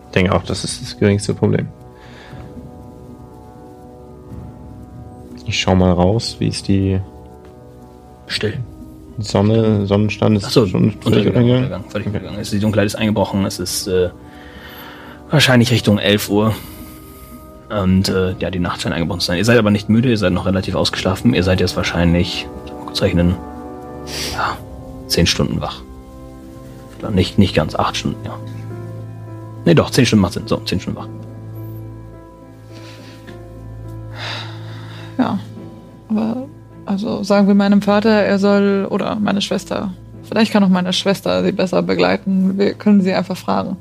Ich 0.08 0.12
denke 0.14 0.34
auch, 0.34 0.44
das 0.44 0.64
ist 0.64 0.82
das 0.82 0.98
geringste 0.98 1.34
Problem. 1.34 1.68
Ich 5.46 5.60
schau 5.60 5.76
mal 5.76 5.92
raus, 5.92 6.38
wie 6.40 6.48
ist 6.48 6.68
die 6.68 7.00
Still. 8.28 8.58
Sonne, 9.20 9.86
Sonnenstand 9.86 10.38
ist 10.38 10.46
Achso, 10.46 10.66
schon 10.66 10.92
völlig 11.00 11.28
untergegangen. 11.28 11.56
Untergang, 11.56 11.84
völlig 11.90 12.08
untergegangen. 12.08 12.42
Es 12.42 12.48
ist, 12.48 12.54
die 12.54 12.60
Dunkelheit 12.60 12.88
ist 12.88 12.96
eingebrochen. 12.96 13.46
Es 13.46 13.60
ist 13.60 13.88
äh, 13.88 14.10
wahrscheinlich 15.30 15.72
Richtung 15.72 15.98
11 15.98 16.30
Uhr. 16.30 16.56
Und 17.70 18.10
äh, 18.10 18.36
ja, 18.40 18.52
die 18.52 18.60
Nacht 18.60 18.82
scheint 18.82 18.94
eingebrochen 18.94 19.22
zu 19.22 19.28
sein. 19.28 19.38
Ihr 19.38 19.46
seid 19.46 19.58
aber 19.58 19.72
nicht 19.72 19.90
müde, 19.90 20.10
ihr 20.10 20.18
seid 20.18 20.34
noch 20.34 20.46
relativ 20.46 20.76
ausgeschlafen. 20.76 21.34
Ihr 21.34 21.44
seid 21.44 21.60
jetzt 21.60 21.76
wahrscheinlich, 21.76 22.48
kurz 22.86 23.02
rechnen, 23.02 23.36
ja, 24.34 24.58
10 25.08 25.26
Stunden 25.26 25.62
wach. 25.62 25.82
Nicht, 27.12 27.38
nicht 27.38 27.56
ganz 27.56 27.76
8 27.76 27.98
Stunden, 27.98 28.26
ja. 28.26 28.38
Nee, 29.66 29.74
doch, 29.74 29.90
10 29.90 30.06
Stunden 30.06 30.22
macht 30.22 30.34
Sinn. 30.34 30.48
So, 30.48 30.58
10 30.58 30.80
Stunden 30.80 31.00
wach. 31.00 31.08
Ja. 35.18 35.40
Aber, 36.10 36.48
also 36.86 37.24
sagen 37.24 37.48
wir 37.48 37.56
meinem 37.56 37.82
Vater, 37.82 38.10
er 38.10 38.38
soll, 38.38 38.88
oder 38.90 39.16
meine 39.16 39.42
Schwester, 39.42 39.92
vielleicht 40.24 40.52
kann 40.52 40.64
auch 40.64 40.70
meine 40.70 40.94
Schwester 40.94 41.44
sie 41.44 41.52
besser 41.52 41.82
begleiten. 41.82 42.58
Wir 42.58 42.74
können 42.74 43.02
sie 43.02 43.14
einfach 43.14 43.38
fragen. 43.38 43.78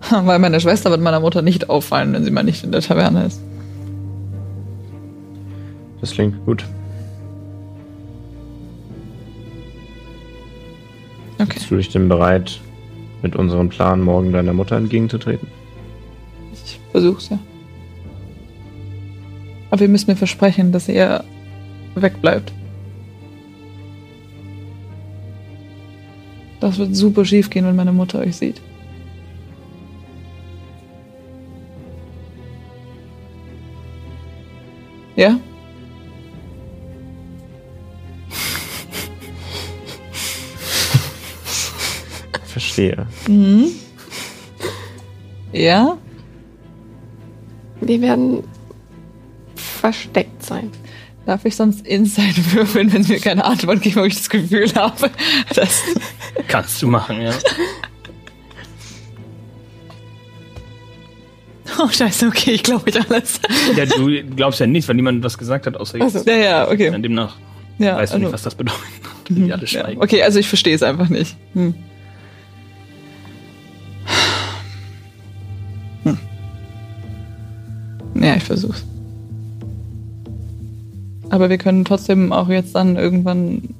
Weil 0.10 0.38
meine 0.38 0.60
Schwester 0.60 0.90
wird 0.90 1.00
meiner 1.00 1.20
Mutter 1.20 1.42
nicht 1.42 1.68
auffallen, 1.68 2.12
wenn 2.12 2.24
sie 2.24 2.30
mal 2.30 2.42
nicht 2.42 2.64
in 2.64 2.72
der 2.72 2.80
Taverne 2.80 3.26
ist. 3.26 3.40
Das 6.00 6.12
klingt 6.12 6.44
gut. 6.46 6.64
Okay. 11.38 11.54
Bist 11.54 11.70
du 11.70 11.76
dich 11.76 11.88
denn 11.88 12.08
bereit, 12.08 12.60
mit 13.22 13.36
unserem 13.36 13.68
Plan 13.68 14.00
morgen 14.00 14.32
deiner 14.32 14.52
Mutter 14.52 14.76
entgegenzutreten? 14.76 15.48
Ich 16.52 16.80
versuch's 16.90 17.28
ja. 17.30 17.38
Aber 19.70 19.82
ihr 19.82 19.88
müsst 19.88 20.08
mir 20.08 20.16
versprechen, 20.16 20.72
dass 20.72 20.88
ihr 20.88 21.24
wegbleibt. 21.94 22.52
Das 26.60 26.78
wird 26.78 26.94
super 26.94 27.24
schief 27.24 27.48
gehen, 27.48 27.64
wenn 27.64 27.76
meine 27.76 27.92
Mutter 27.92 28.18
euch 28.18 28.36
sieht. 28.36 28.60
Verstehe. 42.80 43.06
Mhm. 43.28 43.66
Ja? 45.52 45.98
Wir 47.80 48.00
werden 48.00 48.42
versteckt 49.54 50.42
sein. 50.42 50.70
Darf 51.26 51.44
ich 51.44 51.56
sonst 51.56 51.86
Inside 51.86 52.34
würfeln, 52.52 52.92
wenn 52.92 53.02
sie 53.02 53.14
mir 53.14 53.20
keine 53.20 53.44
Antwort 53.44 53.82
geben, 53.82 54.00
ob 54.00 54.06
ich 54.06 54.16
das 54.16 54.30
Gefühl 54.30 54.72
habe, 54.74 55.10
dass. 55.54 55.82
Kannst 56.48 56.80
du 56.82 56.88
machen, 56.88 57.20
ja. 57.20 57.32
Oh, 61.78 61.88
scheiße, 61.88 62.26
okay, 62.26 62.52
ich 62.52 62.62
glaube 62.62 62.90
ich 62.90 63.00
alles. 63.10 63.40
ja. 63.76 63.86
Du 63.86 64.08
glaubst 64.34 64.60
ja 64.60 64.66
nicht, 64.66 64.86
weil 64.88 64.96
niemand 64.96 65.22
was 65.22 65.38
gesagt 65.38 65.66
hat, 65.66 65.76
außer 65.76 65.98
jetzt. 65.98 66.26
Ja, 66.26 66.34
ja, 66.34 66.68
okay. 66.68 66.90
Demnach 67.00 67.36
Ja, 67.78 67.96
weißt 67.96 68.12
du 68.12 68.16
also- 68.16 68.24
nicht, 68.26 68.32
was 68.32 68.42
das 68.42 68.54
bedeutet. 68.54 68.80
Alle 69.30 69.64
Ja, 69.66 69.88
okay, 70.02 70.22
also 70.22 70.40
ich 70.40 70.48
verstehe 70.48 70.74
es 70.74 70.82
einfach 70.82 71.08
nicht. 71.08 71.36
Hm. 71.54 71.74
Ja, 78.50 78.56
ich 78.56 78.60
versuch's. 78.60 78.84
Aber 81.30 81.48
wir 81.48 81.58
können 81.58 81.84
trotzdem 81.84 82.32
auch 82.32 82.48
jetzt 82.48 82.74
dann 82.74 82.96
irgendwann 82.96 83.74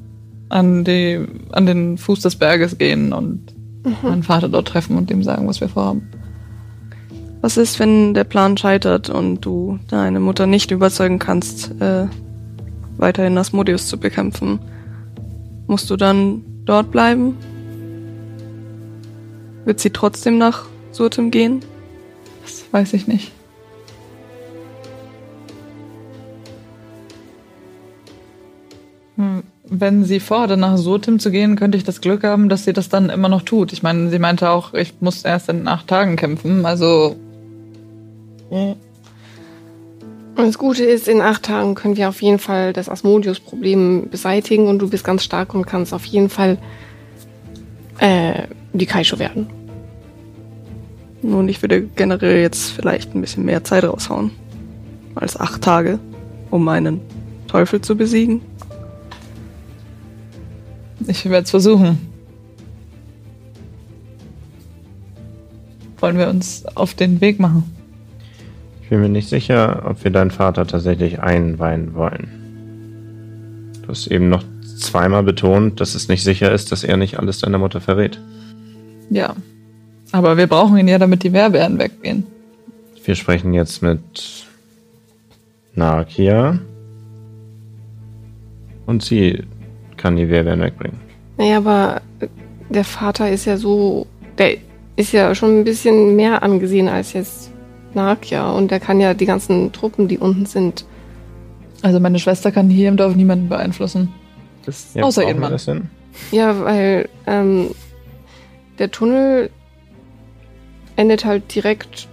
an, 0.48 0.84
die, 0.84 1.26
an 1.50 1.66
den 1.66 1.98
Fuß 1.98 2.20
des 2.20 2.36
Berges 2.36 2.78
gehen 2.78 3.12
und 3.12 3.40
meinen 4.02 4.22
Vater 4.22 4.48
dort 4.48 4.68
treffen 4.68 4.96
und 4.96 5.10
ihm 5.10 5.22
sagen, 5.22 5.48
was 5.48 5.60
wir 5.60 5.68
vorhaben. 5.68 6.08
Was 7.40 7.56
ist, 7.56 7.80
wenn 7.80 8.14
der 8.14 8.24
Plan 8.24 8.56
scheitert 8.56 9.08
und 9.08 9.40
du 9.40 9.78
deine 9.88 10.20
Mutter 10.20 10.46
nicht 10.46 10.70
überzeugen 10.70 11.18
kannst, 11.18 11.72
äh, 11.80 12.06
weiterhin 12.98 13.38
Asmodeus 13.38 13.88
zu 13.88 13.98
bekämpfen? 13.98 14.58
Musst 15.66 15.88
du 15.90 15.96
dann 15.96 16.42
dort 16.66 16.90
bleiben? 16.90 17.36
Wird 19.64 19.80
sie 19.80 19.90
trotzdem 19.90 20.38
nach 20.38 20.66
Surtem 20.92 21.30
gehen? 21.30 21.60
Das 22.42 22.64
weiß 22.70 22.92
ich 22.92 23.06
nicht. 23.06 23.32
Wenn 29.80 30.04
sie 30.04 30.20
vorhat, 30.20 30.58
nach 30.58 30.76
Sotim 30.76 31.18
zu 31.18 31.30
gehen, 31.30 31.56
könnte 31.56 31.78
ich 31.78 31.84
das 31.84 32.02
Glück 32.02 32.22
haben, 32.22 32.50
dass 32.50 32.64
sie 32.64 32.74
das 32.74 32.90
dann 32.90 33.08
immer 33.08 33.30
noch 33.30 33.40
tut. 33.40 33.72
Ich 33.72 33.82
meine, 33.82 34.10
sie 34.10 34.18
meinte 34.18 34.50
auch, 34.50 34.74
ich 34.74 34.92
muss 35.00 35.22
erst 35.24 35.48
in 35.48 35.66
acht 35.66 35.86
Tagen 35.86 36.16
kämpfen, 36.16 36.66
also. 36.66 37.16
Und 40.36 40.46
das 40.46 40.58
Gute 40.58 40.84
ist, 40.84 41.08
in 41.08 41.22
acht 41.22 41.44
Tagen 41.44 41.74
können 41.76 41.96
wir 41.96 42.10
auf 42.10 42.20
jeden 42.20 42.38
Fall 42.38 42.74
das 42.74 42.90
Asmodeus-Problem 42.90 44.10
beseitigen 44.10 44.68
und 44.68 44.80
du 44.80 44.90
bist 44.90 45.02
ganz 45.02 45.24
stark 45.24 45.54
und 45.54 45.66
kannst 45.66 45.94
auf 45.94 46.04
jeden 46.04 46.28
Fall 46.28 46.58
äh, 48.00 48.42
die 48.74 48.86
Kaisho 48.86 49.18
werden. 49.18 49.46
Nun, 51.22 51.48
ich 51.48 51.62
würde 51.62 51.80
generell 51.82 52.42
jetzt 52.42 52.70
vielleicht 52.72 53.14
ein 53.14 53.22
bisschen 53.22 53.46
mehr 53.46 53.64
Zeit 53.64 53.84
raushauen. 53.84 54.30
Als 55.14 55.40
acht 55.40 55.62
Tage, 55.62 55.98
um 56.50 56.68
einen 56.68 57.00
Teufel 57.48 57.80
zu 57.80 57.96
besiegen. 57.96 58.42
Ich 61.06 61.24
werde 61.24 61.44
es 61.44 61.50
versuchen. 61.50 61.98
Wollen 65.98 66.18
wir 66.18 66.28
uns 66.28 66.64
auf 66.74 66.94
den 66.94 67.20
Weg 67.20 67.38
machen? 67.40 67.64
Ich 68.82 68.88
bin 68.88 69.00
mir 69.00 69.08
nicht 69.08 69.28
sicher, 69.28 69.84
ob 69.86 70.02
wir 70.02 70.10
deinen 70.10 70.30
Vater 70.30 70.66
tatsächlich 70.66 71.20
einweihen 71.20 71.94
wollen. 71.94 72.28
Du 73.82 73.88
hast 73.88 74.06
eben 74.06 74.28
noch 74.28 74.42
zweimal 74.78 75.22
betont, 75.22 75.80
dass 75.80 75.94
es 75.94 76.08
nicht 76.08 76.22
sicher 76.22 76.52
ist, 76.52 76.72
dass 76.72 76.84
er 76.84 76.96
nicht 76.96 77.18
alles 77.18 77.40
deiner 77.40 77.58
Mutter 77.58 77.80
verrät. 77.80 78.18
Ja. 79.10 79.34
Aber 80.12 80.36
wir 80.36 80.46
brauchen 80.46 80.76
ihn 80.78 80.88
ja, 80.88 80.98
damit 80.98 81.22
die 81.22 81.32
Werbären 81.32 81.78
weggehen. 81.78 82.26
Wir 83.04 83.14
sprechen 83.14 83.54
jetzt 83.54 83.82
mit 83.82 84.46
Nakia. 85.74 86.58
Und 88.86 89.04
sie 89.04 89.44
kann 90.00 90.16
die 90.16 90.28
Wehrwehren 90.28 90.60
wegbringen. 90.60 90.98
Naja, 91.36 91.58
aber 91.58 92.00
der 92.68 92.84
Vater 92.84 93.30
ist 93.30 93.44
ja 93.44 93.56
so, 93.56 94.06
der 94.38 94.56
ist 94.96 95.12
ja 95.12 95.34
schon 95.34 95.60
ein 95.60 95.64
bisschen 95.64 96.16
mehr 96.16 96.42
angesehen 96.42 96.88
als 96.88 97.12
jetzt 97.12 97.50
Nakia 97.94 98.50
und 98.50 98.70
der 98.70 98.80
kann 98.80 99.00
ja 99.00 99.14
die 99.14 99.26
ganzen 99.26 99.72
Truppen, 99.72 100.08
die 100.08 100.18
unten 100.18 100.46
sind. 100.46 100.84
Also 101.82 102.00
meine 102.00 102.18
Schwester 102.18 102.52
kann 102.52 102.68
hier 102.68 102.88
im 102.88 102.96
Dorf 102.96 103.16
niemanden 103.16 103.48
beeinflussen. 103.48 104.12
Das, 104.66 104.94
Außer 105.00 105.22
brauchen 105.22 105.28
ihren 105.28 105.40
Mann. 105.40 105.52
das 105.52 105.64
denn? 105.64 105.88
Ja, 106.32 106.60
weil 106.62 107.08
ähm, 107.26 107.70
der 108.78 108.90
Tunnel 108.90 109.50
endet 110.96 111.24
halt 111.24 111.54
direkt 111.54 112.08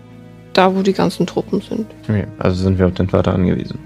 da, 0.53 0.75
wo 0.75 0.81
die 0.81 0.93
ganzen 0.93 1.27
Truppen 1.27 1.61
sind. 1.61 1.87
Okay, 2.03 2.25
also 2.39 2.63
sind 2.63 2.79
wir 2.79 2.87
auf 2.87 2.93
den 2.93 3.09
Vater 3.09 3.33
angewiesen. 3.33 3.79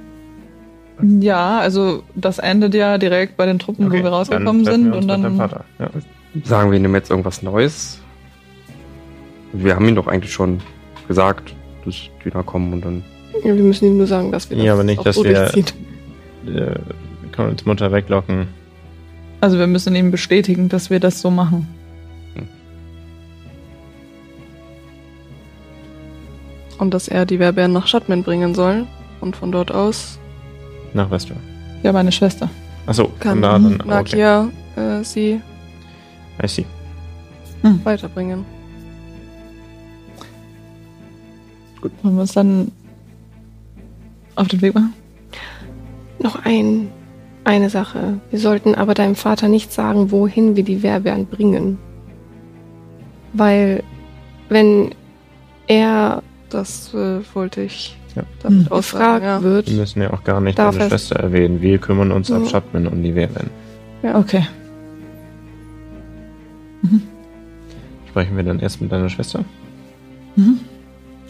Ja, 1.01 1.59
also 1.59 2.03
das 2.15 2.39
endet 2.39 2.73
ja 2.73 2.97
direkt 2.97 3.37
bei 3.37 3.45
den 3.45 3.59
Truppen, 3.59 3.87
Okay, 3.87 3.99
wo 3.99 4.03
wir 4.03 4.09
rausgekommen 4.11 4.65
sind. 4.65 4.85
wir 4.91 4.95
uns 4.97 5.05
Und 5.05 5.07
dann. 5.07 5.37
Vater. 5.37 5.65
Ja. 5.79 5.89
Sagen 6.43 6.71
wir 6.71 6.79
ihm 6.79 6.95
jetzt 6.95 7.09
irgendwas 7.09 7.41
Neues? 7.41 7.99
Wir 9.53 9.75
haben 9.75 9.87
ihm 9.87 9.95
doch 9.95 10.07
eigentlich 10.07 10.31
schon 10.33 10.59
gesagt, 11.07 11.53
dass 11.85 11.95
Dina 12.23 12.41
kommen 12.43 12.71
und 12.73 12.85
dann. 12.85 13.03
Ja, 13.43 13.53
wir 13.55 13.63
müssen 13.63 13.85
ihm 13.85 13.97
nur 13.97 14.07
sagen, 14.07 14.31
dass 14.31 14.49
wir 14.49 14.57
das 14.57 14.65
Ja, 14.65 14.73
aber 14.73 14.83
nicht, 14.83 14.99
auch 14.99 15.03
dass 15.03 15.15
so 15.15 15.23
wir- 15.23 15.51
Wir 16.43 16.79
können 17.31 17.49
uns 17.51 17.65
Mutter 17.65 17.91
weglocken. 17.91 18.47
Also 19.41 19.57
wir 19.59 19.67
müssen 19.67 19.95
ihm 19.95 20.11
bestätigen, 20.11 20.69
dass 20.69 20.89
wir 20.89 20.99
das 20.99 21.21
so 21.21 21.31
machen. 21.31 21.67
Und 26.77 26.93
dass 26.93 27.07
er 27.07 27.25
die 27.25 27.39
Werbären 27.39 27.73
nach 27.73 27.87
Schattman 27.87 28.23
bringen 28.23 28.55
soll. 28.55 28.87
Und 29.19 29.35
von 29.35 29.51
dort 29.51 29.71
aus 29.71 30.17
Nach 30.93 31.09
Westur. 31.09 31.37
Ja, 31.83 31.91
meine 31.91 32.11
Schwester. 32.11 32.49
Achso, 32.85 33.11
kann 33.19 33.41
da 33.41 33.53
dann. 33.53 33.75
Okay. 33.75 33.87
Nakia 33.87 34.49
äh, 34.75 35.03
sie 35.03 35.41
I 36.43 36.47
see. 36.47 36.65
weiterbringen. 37.83 38.45
Gut. 41.81 41.91
Wollen 42.03 42.15
wir 42.15 42.21
uns 42.21 42.33
dann 42.33 42.71
auf 44.35 44.47
den 44.47 44.61
Weg 44.61 44.75
machen? 44.75 44.93
Noch 46.19 46.45
ein, 46.45 46.89
eine 47.43 47.69
Sache. 47.69 48.19
Wir 48.29 48.39
sollten 48.39 48.75
aber 48.75 48.93
deinem 48.93 49.15
Vater 49.15 49.47
nicht 49.47 49.71
sagen, 49.71 50.11
wohin 50.11 50.55
wir 50.55 50.63
die 50.63 50.83
Werbern 50.83 51.25
bringen. 51.25 51.77
Weil, 53.33 53.83
wenn 54.49 54.93
er 55.67 56.21
Das 56.51 56.93
äh, 56.93 57.21
wollte 57.33 57.61
ich 57.61 57.97
Ja. 58.15 58.23
damit 58.43 58.65
Hm. 58.65 58.71
ausfragen. 58.71 59.21
gefragt 59.21 59.23
Ja. 59.23 59.41
wird, 59.43 59.69
Wir 59.69 59.77
müssen 59.77 60.01
ja 60.01 60.11
auch 60.13 60.23
gar 60.23 60.41
nicht 60.41 60.57
deine 60.59 60.77
es- 60.77 60.87
Schwester 60.87 61.15
erwähnen. 61.19 61.61
Wir 61.61 61.77
kümmern 61.77 62.11
uns 62.11 62.31
ab 62.31 62.41
Ja. 62.43 62.49
Schattman 62.49 62.87
um 62.87 63.01
die 63.03 63.15
Wehren. 63.15 63.49
Okay. 64.03 64.45
Sprechen 68.09 68.35
wir 68.35 68.43
dann 68.43 68.59
erst 68.59 68.81
mit 68.81 68.91
deiner 68.91 69.09
Schwester? 69.09 69.43
Mhm. 70.35 70.59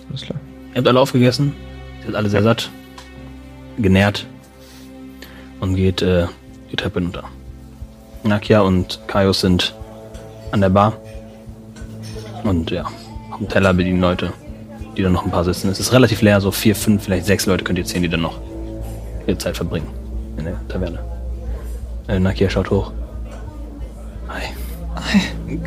Alles 0.10 0.22
klar. 0.24 0.40
Ihr 0.74 0.78
habt 0.78 0.88
alle 0.88 1.00
aufgegessen. 1.00 1.54
Ihr 2.00 2.08
seid 2.08 2.16
alle 2.16 2.30
sehr 2.30 2.44
satt. 2.44 2.70
Genährt. 3.78 4.26
Und 5.60 5.76
geht 5.76 6.02
äh, 6.02 6.26
die 6.72 6.76
Treppe 6.76 7.00
hinunter. 7.00 7.24
Nakia 8.24 8.62
und 8.62 9.00
Kaios 9.08 9.42
sind 9.42 9.76
an 10.52 10.62
der 10.62 10.70
Bar. 10.70 10.94
Und 12.44 12.72
ja, 12.72 12.86
dem 13.40 13.48
Teller 13.48 13.74
bedienen 13.74 14.02
Leute, 14.02 14.34
die 15.02 15.04
dann 15.04 15.14
noch 15.14 15.26
ein 15.26 15.32
paar 15.32 15.44
sitzen. 15.44 15.70
Es 15.70 15.80
ist 15.80 15.94
relativ 15.94 16.22
leer, 16.22 16.40
so 16.42 16.52
vier, 16.52 16.76
fünf, 16.76 17.04
vielleicht 17.04 17.26
sechs 17.26 17.48
Leute 17.48 17.64
könnt 17.64 17.80
ihr 17.80 17.86
zählen, 17.86 18.04
die 18.04 18.10
dann 18.10 18.22
noch 18.22 18.40
ihre 19.26 19.38
Zeit 19.38 19.56
verbringen 19.58 19.88
in 20.38 20.46
der 20.46 20.68
Taverne. 20.68 21.00
Äh, 22.08 22.20
Nakia 22.20 22.50
schaut 22.50 22.70
hoch. 22.70 22.92
Hi. 24.30 24.44
Hi. 24.96 25.60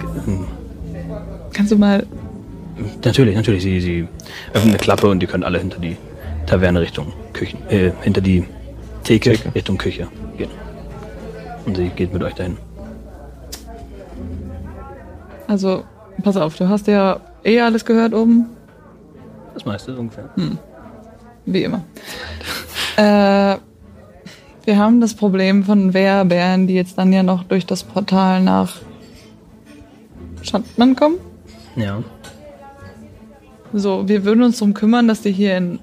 Kannst 1.53 1.73
du 1.73 1.77
mal. 1.77 2.07
Natürlich, 3.05 3.35
natürlich. 3.35 3.63
Sie, 3.63 3.81
sie 3.81 4.09
öffnen 4.53 4.71
eine 4.71 4.79
Klappe 4.79 5.09
und 5.09 5.21
ihr 5.21 5.29
könnt 5.29 5.45
alle 5.45 5.59
hinter 5.59 5.79
die 5.81 5.97
Taverne 6.47 6.81
Richtung 6.81 7.13
Küchen, 7.33 7.59
äh, 7.69 7.91
hinter 8.03 8.21
die 8.21 8.45
Theke, 9.03 9.33
Theke. 9.33 9.55
Richtung 9.55 9.79
Küche 9.79 10.07
gehen. 10.39 10.51
Und 11.67 11.77
sie 11.77 11.89
geht 11.89 12.13
mit 12.13 12.23
euch 12.23 12.35
dahin. 12.35 12.57
Also, 15.49 15.85
pass 16.23 16.37
auf, 16.37 16.57
du 16.57 16.69
hast 16.69 16.87
ja 16.87 17.21
eh 17.45 17.61
alles 17.61 17.85
gehört 17.85 18.15
oben. 18.15 18.47
Das 19.55 19.65
meiste 19.65 19.93
ist 19.93 19.99
ungefähr. 19.99 20.29
Wie 21.47 21.63
immer. 21.63 21.85
äh, 22.97 23.57
wir 24.65 24.79
haben 24.79 25.01
das 25.01 25.15
Problem 25.15 25.65
von 25.65 25.95
Wehrbären, 25.95 26.67
die 26.67 26.75
jetzt 26.75 26.99
dann 26.99 27.13
ja 27.13 27.23
noch 27.23 27.45
durch 27.45 27.67
das 27.67 27.85
Portal 27.85 28.43
nach 28.43 28.77
Schattmann 30.43 30.97
kommen. 30.97 31.17
Ja. 31.77 32.03
So, 33.73 34.09
wir 34.09 34.25
würden 34.25 34.43
uns 34.43 34.59
darum 34.59 34.75
kümmern, 34.75 35.09
dass 35.09 35.23
die 35.23 35.33
hier 35.33 35.57
in 35.57 35.79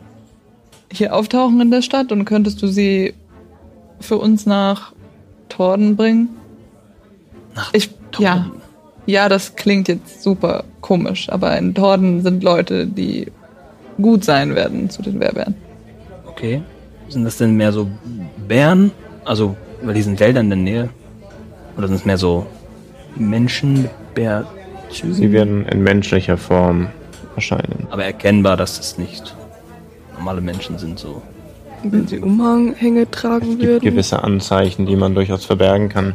hier 0.92 1.16
auftauchen 1.16 1.62
in 1.62 1.72
der 1.72 1.82
Stadt 1.82 2.12
und 2.12 2.26
könntest 2.26 2.62
du 2.62 2.68
sie 2.68 3.14
für 4.00 4.18
uns 4.18 4.46
nach 4.46 4.94
Torden 5.50 5.96
bringen? 5.96 6.30
Nach 7.56 7.74
Ich, 7.74 7.92
ja. 8.20 8.52
Ja, 9.06 9.30
das 9.30 9.56
klingt 9.56 9.88
jetzt 9.88 10.22
super 10.22 10.64
komisch, 10.82 11.30
aber 11.30 11.58
in 11.58 11.74
Torden 11.74 12.22
sind 12.22 12.44
Leute, 12.44 12.86
die 12.86 13.32
gut 14.02 14.24
sein 14.24 14.56
werden 14.56 14.90
zu 14.90 15.02
den 15.02 15.20
Wehrbären. 15.20 15.56
Okay. 16.28 16.62
Sind 17.10 17.24
das 17.26 17.38
denn 17.38 17.56
mehr 17.56 17.72
so 17.72 17.88
Bären? 18.48 18.92
Also 19.26 19.56
bei 19.84 19.94
diesen 19.94 20.20
Wäldern 20.20 20.46
in 20.46 20.50
der 20.50 20.58
Nähe? 20.60 20.90
Oder 21.78 21.88
sind 21.88 21.98
es 21.98 22.06
mehr 22.06 22.18
so 22.18 22.46
Menschen 23.16 23.84
mit 23.84 24.14
Bärzügen? 24.14 25.14
Sie 25.14 25.32
werden 25.32 25.66
in 25.68 25.84
menschlicher 25.84 26.38
Form 26.38 26.88
erscheinen. 27.36 27.88
Aber 27.92 28.04
erkennbar, 28.06 28.58
dass 28.58 28.78
das 28.78 28.98
nicht 28.98 29.36
normale 30.18 30.42
Menschen 30.42 30.78
sind, 30.78 31.00
so. 31.00 31.22
Wenn 31.84 32.08
sie 32.08 32.20
Umhänge 32.20 33.10
tragen 33.10 33.44
Es 33.54 33.58
gibt 33.58 33.64
würden. 33.64 33.84
gewisse 33.86 34.24
Anzeichen, 34.24 34.86
die 34.86 34.96
man 34.96 35.16
durchaus 35.16 35.46
verbergen 35.46 35.90
kann. 35.90 36.14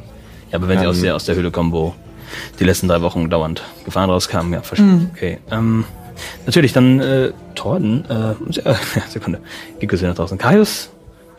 Ja, 0.52 0.58
aber 0.58 0.68
wenn 0.68 0.78
sie 0.78 0.84
Ähm. 0.84 0.90
aus 0.90 1.00
der, 1.00 1.16
aus 1.16 1.24
der 1.24 1.34
Höhle 1.34 1.50
kommen, 1.50 1.72
wo 1.72 1.92
die 2.60 2.64
letzten 2.64 2.86
drei 2.88 3.00
Wochen 3.02 3.28
dauernd 3.30 3.62
Gefahren 3.84 4.08
rauskamen, 4.10 4.52
ja, 4.52 4.62
verstehe. 4.62 5.10
Okay. 5.12 5.38
Ähm, 5.50 5.84
natürlich, 6.44 6.72
dann 6.72 7.00
äh, 7.00 7.32
Torden. 7.54 8.04
Äh, 8.08 8.60
äh, 8.68 8.74
Sekunde. 9.08 9.40
Gikos 9.80 10.00
hier 10.00 10.08
nach 10.08 10.16
draußen. 10.16 10.38
Kaius, 10.38 10.90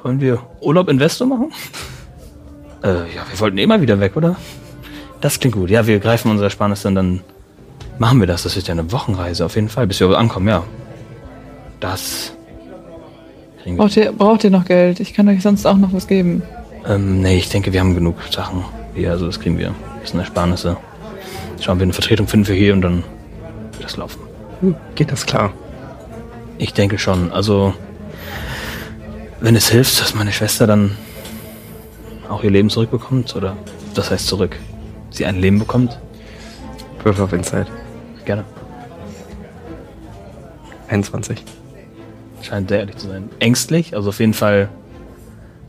wollen 0.04 0.22
wir 0.22 0.42
Urlaub 0.62 0.90
in 0.90 1.00
Vesto 1.00 1.26
machen? 1.26 1.52
äh, 2.84 2.88
ja, 2.88 3.26
wir 3.30 3.40
wollten 3.40 3.58
eh 3.58 3.66
mal 3.66 3.82
wieder 3.82 4.00
weg, 4.00 4.16
oder? 4.16 4.36
Das 5.22 5.40
klingt 5.40 5.56
gut. 5.56 5.70
Ja, 5.70 5.88
wir 5.88 6.00
greifen 6.00 6.30
unser 6.30 6.46
Ersparnis 6.46 6.84
dann, 6.84 6.96
dann 6.96 7.22
machen 7.98 8.20
wir 8.20 8.28
das. 8.28 8.44
Das 8.44 8.56
wird 8.56 8.68
ja 8.68 8.74
eine 8.74 8.92
Wochenreise 8.92 9.46
auf 9.46 9.56
jeden 9.56 9.70
Fall, 9.70 9.88
bis 9.88 10.00
wir 10.00 10.10
ankommen, 10.18 10.48
ja. 10.48 10.64
Das 11.80 12.34
kriegen 13.64 13.78
wir. 13.78 13.84
Braucht 13.84 13.98
ihr, 13.98 14.12
braucht 14.12 14.44
ihr 14.44 14.52
noch 14.52 14.66
Geld? 14.66 15.00
Ich 15.00 15.14
kann 15.14 15.28
euch 15.28 15.42
sonst 15.42 15.66
auch 15.66 15.78
noch 15.78 15.94
was 15.94 16.08
geben. 16.08 16.44
Ähm, 16.88 17.22
nee, 17.22 17.38
ich 17.38 17.50
denke, 17.50 17.74
wir 17.74 17.80
haben 17.80 17.96
genug 17.96 18.16
Sachen 18.32 18.64
hier, 18.94 19.12
also 19.12 19.26
das 19.26 19.40
kriegen 19.40 19.58
wir. 19.58 19.74
Das 20.02 20.12
sind 20.12 20.20
Ersparnisse. 20.20 20.78
Schauen 21.60 21.80
wir 21.80 21.84
eine 21.84 21.94
Vertretung 21.94 22.28
finden 22.28 22.48
wir 22.48 22.56
hier 22.56 22.74
und 22.74 22.82
dann 22.82 23.04
wird 23.74 23.84
das 23.84 23.98
laufen. 23.98 24.27
Geht 24.96 25.12
das 25.12 25.26
klar? 25.26 25.54
Ich 26.58 26.74
denke 26.74 26.98
schon. 26.98 27.32
Also, 27.32 27.74
wenn 29.40 29.56
es 29.56 29.70
hilft, 29.70 30.02
dass 30.02 30.16
meine 30.16 30.32
Schwester 30.32 30.66
dann 30.66 30.98
auch 32.30 32.44
ihr 32.44 32.52
Leben 32.52 32.70
zurückbekommt, 32.70 33.36
oder 33.36 33.56
das 33.94 34.12
heißt 34.12 34.28
zurück, 34.28 34.58
sie 35.12 35.26
ein 35.26 35.40
Leben 35.40 35.60
bekommt, 35.60 36.00
Würfel 37.04 37.24
auf 37.24 37.34
Insight. 37.34 37.68
gerne. 38.26 38.44
21. 40.90 41.44
Scheint 42.42 42.70
sehr 42.70 42.80
ehrlich 42.80 42.98
zu 42.98 43.08
sein. 43.08 43.30
Ängstlich, 43.40 43.96
also 43.96 44.10
auf 44.10 44.20
jeden 44.20 44.34
Fall 44.34 44.70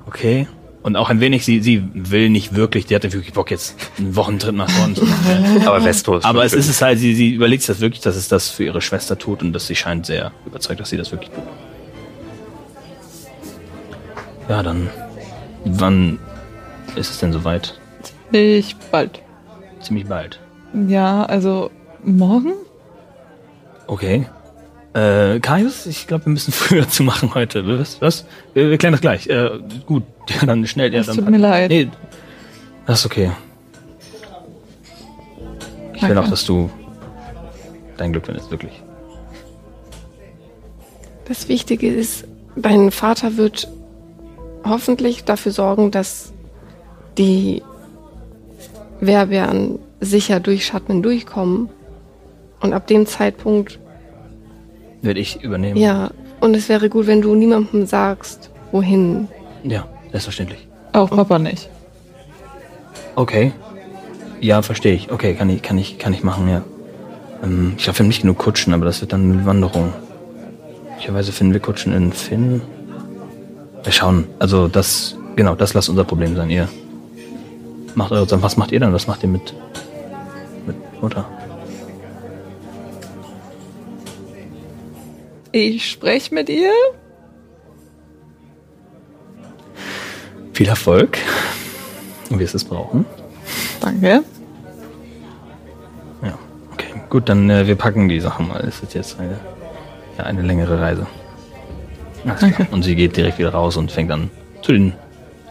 okay. 0.07 0.47
Und 0.89 0.97
auch 0.97 1.11
ein 1.11 1.21
wenig, 1.21 1.45
sie, 1.45 1.61
sie 1.61 1.83
will 1.93 2.31
nicht 2.31 2.55
wirklich, 2.55 2.87
die 2.87 2.95
hatte 2.95 3.13
wirklich 3.13 3.35
Bock 3.35 3.51
jetzt 3.51 3.77
einen 3.99 4.17
Wochentritt 4.17 4.55
nach 4.55 4.71
vorne 4.71 4.95
zu 4.95 5.05
machen. 5.05 5.63
Aber 5.67 5.85
Vesto 5.85 6.17
ist 6.17 6.25
Aber 6.25 6.47
es 6.47 6.55
ist 6.55 6.67
es 6.67 6.81
halt, 6.81 6.99
sie, 6.99 7.15
sie 7.15 7.35
überlegt 7.35 7.63
sich 7.63 7.67
das 7.67 7.81
wirklich, 7.81 8.01
dass 8.01 8.17
es 8.17 8.29
das 8.29 8.49
für 8.49 8.65
ihre 8.65 8.81
Schwester 8.81 9.19
tut 9.19 9.43
und 9.43 9.53
dass 9.53 9.67
sie 9.67 9.77
scheint 9.77 10.07
sehr 10.07 10.33
überzeugt, 10.47 10.81
dass 10.81 10.89
sie 10.89 10.97
das 10.97 11.13
wirklich 11.13 11.31
tut. 11.31 11.45
Ja, 14.49 14.63
dann. 14.63 14.89
Wann 15.67 16.19
ist 16.97 17.11
es 17.11 17.19
denn 17.19 17.35
soweit? 17.35 17.79
Ich 18.33 18.75
bald. 18.91 19.21
Ziemlich 19.83 20.07
bald. 20.07 20.41
Ja, 20.87 21.27
also 21.27 21.71
morgen? 22.03 22.55
Okay. 23.89 24.25
Äh, 24.99 25.39
Kaius, 25.41 25.87
ich 25.87 26.07
glaube, 26.07 26.27
wir 26.27 26.33
müssen 26.33 26.53
früher 26.53 26.89
zu 26.89 27.03
machen 27.03 27.35
heute. 27.35 27.67
Was? 27.79 28.01
Was? 28.01 28.25
Wir, 28.55 28.71
wir 28.71 28.79
klären 28.79 28.93
das 28.93 29.01
gleich. 29.01 29.29
Äh, 29.29 29.51
gut, 29.87 30.03
ja, 30.29 30.47
dann 30.47 30.67
schnell. 30.67 30.93
Ja, 30.93 31.01
Es 31.01 31.07
dann, 31.07 31.17
tut 31.17 31.31
mir 31.31 31.39
leid. 31.39 31.71
Nee, 31.71 31.89
das 32.87 33.01
ist 33.01 33.07
okay. 33.07 33.31
Ich 35.95 36.09
will 36.09 36.17
auch, 36.17 36.29
dass 36.29 36.45
du 36.45 36.71
dein 37.97 38.13
Glück 38.13 38.27
findest, 38.27 38.51
wirklich. 38.51 38.73
Das 41.27 41.49
Wichtige 41.49 41.89
ist, 41.89 42.25
dein 42.57 42.91
Vater 42.91 43.37
wird 43.37 43.69
hoffentlich 44.65 45.25
dafür 45.25 45.53
sorgen, 45.53 45.91
dass 45.91 46.33
die 47.19 47.63
Werbären 49.01 49.79
sicher 50.01 50.41
durch 50.41 50.67
Schatten 50.67 51.03
durchkommen. 51.03 51.69
Und 52.61 52.73
ab 52.73 52.87
dem 52.87 53.07
Zeitpunkt, 53.07 53.79
Werde 55.03 55.21
ich 55.21 55.43
übernehmen. 55.43 55.77
ja, 55.77 56.11
und 56.41 56.55
es 56.55 56.69
wäre 56.69 56.89
gut, 56.89 57.07
wenn 57.07 57.21
du 57.21 57.35
niemandem 57.35 57.87
sagst, 57.87 58.51
wohin. 58.73 59.29
Ja, 59.65 59.87
selbstverständlich. 60.11 60.67
Auch 60.93 61.11
Papa 61.11 61.39
nicht. 61.39 61.69
Okay. 63.17 63.53
Ja, 64.41 64.63
verstehe 64.63 64.95
ich. 64.95 65.11
Okay, 65.11 65.35
kann 65.35 65.51
ich, 65.51 65.63
kann 65.63 65.79
ich, 65.79 65.99
kann 65.99 66.13
ich 66.13 66.23
machen, 66.23 66.49
ja. 66.49 66.63
Ähm, 67.43 67.75
ich 67.77 67.85
glaube, 67.85 67.99
wir 67.99 68.03
haben 68.05 68.09
nicht 68.09 68.23
genug 68.23 68.39
Kutschen, 68.39 68.73
aber 68.73 68.85
das 68.85 69.01
wird 69.01 69.13
dann 69.13 69.33
eine 69.33 69.47
Wanderung. 69.47 69.93
Möglicherweise 70.91 71.33
finden 71.33 71.53
wir 71.53 71.61
Kutschen 71.61 71.93
in 71.93 72.13
Finn. 72.13 72.61
Wir 73.83 73.93
schauen. 73.93 74.27
Also 74.39 74.69
das, 74.69 75.17
genau, 75.37 75.55
das 75.55 75.75
lasst 75.75 75.89
unser 75.89 76.05
Problem 76.05 76.37
sein. 76.37 76.51
Ihr 76.51 76.69
macht 77.95 78.13
eure 78.13 78.29
Sachen. 78.29 78.43
Was 78.43 78.57
macht 78.57 78.73
ihr 78.73 78.81
dann? 78.81 78.93
Was 78.93 79.07
macht 79.07 79.23
ihr 79.23 79.29
mit, 79.29 79.55
mit 80.67 80.77
Mutter? 81.03 81.25
Ich 85.53 85.91
spreche 85.91 86.35
mit 86.35 86.49
ihr. 86.49 86.73
Viel 90.53 90.69
Erfolg. 90.69 91.19
Und 92.31 92.39
wir 92.39 92.47
es 92.47 92.65
brauchen. 92.65 93.07
Danke. 93.81 94.23
Ja, 96.23 96.39
okay. 96.73 97.01
Gut, 97.09 97.29
dann 97.29 97.49
äh, 97.49 97.67
wir 97.67 97.77
packen 97.77 98.09
die 98.09 98.21
Sachen 98.21 98.49
mal. 98.49 98.61
Es 98.61 98.83
ist 98.83 98.95
jetzt 98.95 99.19
eine, 99.19 99.39
ja, 100.19 100.25
eine 100.25 100.43
längere 100.43 100.81
Reise. 100.81 101.07
Klar. 102.23 102.67
Und 102.71 102.83
sie 102.83 102.95
geht 102.97 103.17
direkt 103.17 103.39
wieder 103.39 103.51
raus 103.51 103.77
und 103.77 103.91
fängt 103.91 104.11
an 104.11 104.31
zu 104.63 104.73
den 104.73 104.93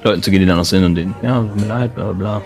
Leuten 0.03 0.21
zu 0.21 0.29
gehen, 0.29 0.41
die 0.41 0.45
da 0.45 0.55
noch 0.55 0.65
sind 0.65 0.83
und 0.83 0.95
denen, 0.95 1.15
ja, 1.21 1.41
tut 1.41 1.55
mir 1.55 1.67
leid, 1.67 1.95
bla 1.95 2.11
bla 2.11 2.13
bla. 2.13 2.41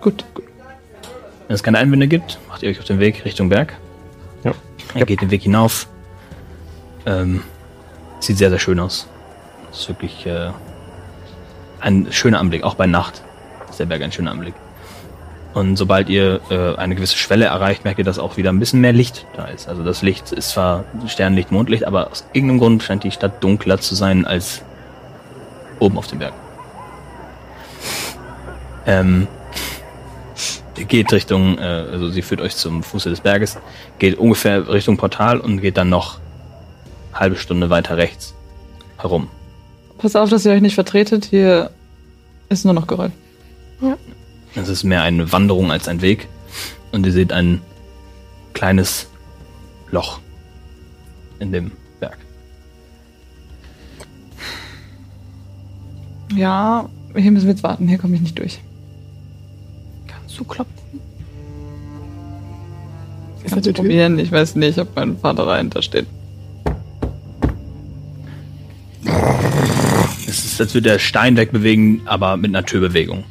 Gut, 0.00 0.24
gut. 0.34 0.43
Wenn 1.46 1.54
es 1.54 1.62
keine 1.62 1.78
Einwände 1.78 2.08
gibt, 2.08 2.38
macht 2.48 2.62
ihr 2.62 2.70
euch 2.70 2.78
auf 2.78 2.84
den 2.84 3.00
Weg 3.00 3.24
Richtung 3.24 3.48
Berg. 3.48 3.74
Ja. 4.44 4.52
Ihr 4.94 5.06
geht 5.06 5.20
den 5.20 5.30
Weg 5.30 5.42
hinauf. 5.42 5.88
Ähm, 7.06 7.42
sieht 8.20 8.38
sehr, 8.38 8.50
sehr 8.50 8.58
schön 8.58 8.80
aus. 8.80 9.08
Ist 9.72 9.88
wirklich 9.88 10.24
äh, 10.26 10.50
ein 11.80 12.06
schöner 12.10 12.40
Anblick, 12.40 12.62
auch 12.62 12.76
bei 12.76 12.86
Nacht 12.86 13.22
ist 13.74 13.80
der 13.80 13.86
Berg 13.86 14.02
ein 14.02 14.12
schöner 14.12 14.30
Anblick. 14.30 14.54
Und 15.52 15.76
sobald 15.76 16.08
ihr 16.08 16.40
äh, 16.50 16.76
eine 16.76 16.94
gewisse 16.94 17.16
Schwelle 17.16 17.46
erreicht, 17.46 17.84
merkt 17.84 17.98
ihr, 17.98 18.04
dass 18.04 18.18
auch 18.18 18.36
wieder 18.36 18.50
ein 18.50 18.58
bisschen 18.58 18.80
mehr 18.80 18.92
Licht 18.92 19.26
da 19.36 19.44
ist. 19.44 19.68
Also 19.68 19.84
das 19.84 20.02
Licht 20.02 20.32
ist 20.32 20.50
zwar 20.50 20.84
Sternlicht, 21.06 21.52
Mondlicht, 21.52 21.86
aber 21.86 22.10
aus 22.10 22.26
irgendeinem 22.32 22.58
Grund 22.58 22.82
scheint 22.82 23.04
die 23.04 23.10
Stadt 23.10 23.42
dunkler 23.42 23.78
zu 23.78 23.94
sein 23.94 24.26
als 24.26 24.62
oben 25.78 25.98
auf 25.98 26.06
dem 26.06 26.18
Berg. 26.18 26.32
Ähm, 28.86 29.28
geht 30.74 31.12
Richtung, 31.12 31.58
äh, 31.58 31.62
also 31.62 32.10
sie 32.10 32.22
führt 32.22 32.40
euch 32.40 32.56
zum 32.56 32.82
Fuße 32.82 33.10
des 33.10 33.20
Berges, 33.20 33.58
geht 33.98 34.18
ungefähr 34.18 34.68
Richtung 34.68 34.96
Portal 34.96 35.40
und 35.40 35.60
geht 35.60 35.76
dann 35.76 35.88
noch 35.88 36.18
halbe 37.12 37.36
Stunde 37.36 37.70
weiter 37.70 37.96
rechts 37.96 38.34
herum. 38.98 39.28
Pass 39.98 40.16
auf, 40.16 40.30
dass 40.30 40.44
ihr 40.44 40.52
euch 40.52 40.60
nicht 40.60 40.74
vertretet. 40.74 41.26
Hier 41.26 41.70
ist 42.48 42.64
nur 42.64 42.74
noch 42.74 42.86
Geröll. 42.86 43.12
Es 44.54 44.68
ist 44.68 44.84
mehr 44.84 45.02
eine 45.02 45.32
Wanderung 45.32 45.70
als 45.70 45.88
ein 45.88 46.00
Weg. 46.00 46.28
Und 46.92 47.04
ihr 47.06 47.12
seht 47.12 47.32
ein 47.32 47.60
kleines 48.52 49.08
Loch 49.90 50.20
in 51.40 51.52
dem 51.52 51.72
Berg. 52.00 52.18
Ja, 56.34 56.88
hier 57.16 57.30
müssen 57.30 57.46
wir 57.46 57.52
jetzt 57.52 57.62
warten. 57.62 57.88
Hier 57.88 57.98
komme 57.98 58.14
ich 58.14 58.20
nicht 58.20 58.38
durch. 58.38 58.60
Kannst 60.34 60.40
du 60.40 60.52
klopfen? 60.52 61.00
Ist 63.44 63.50
Kannst 63.52 63.66
du 63.68 63.72
probieren? 63.72 64.18
Ich 64.18 64.32
weiß 64.32 64.56
nicht, 64.56 64.78
ob 64.80 64.96
mein 64.96 65.16
Vater 65.16 65.46
dahinter 65.46 65.80
steht. 65.80 66.06
Es 70.26 70.44
ist, 70.44 70.60
als 70.60 70.74
würde 70.74 70.90
der 70.90 70.98
Stein 70.98 71.36
wegbewegen, 71.36 72.02
aber 72.06 72.36
mit 72.36 72.50
einer 72.50 72.66
Türbewegung. 72.66 73.22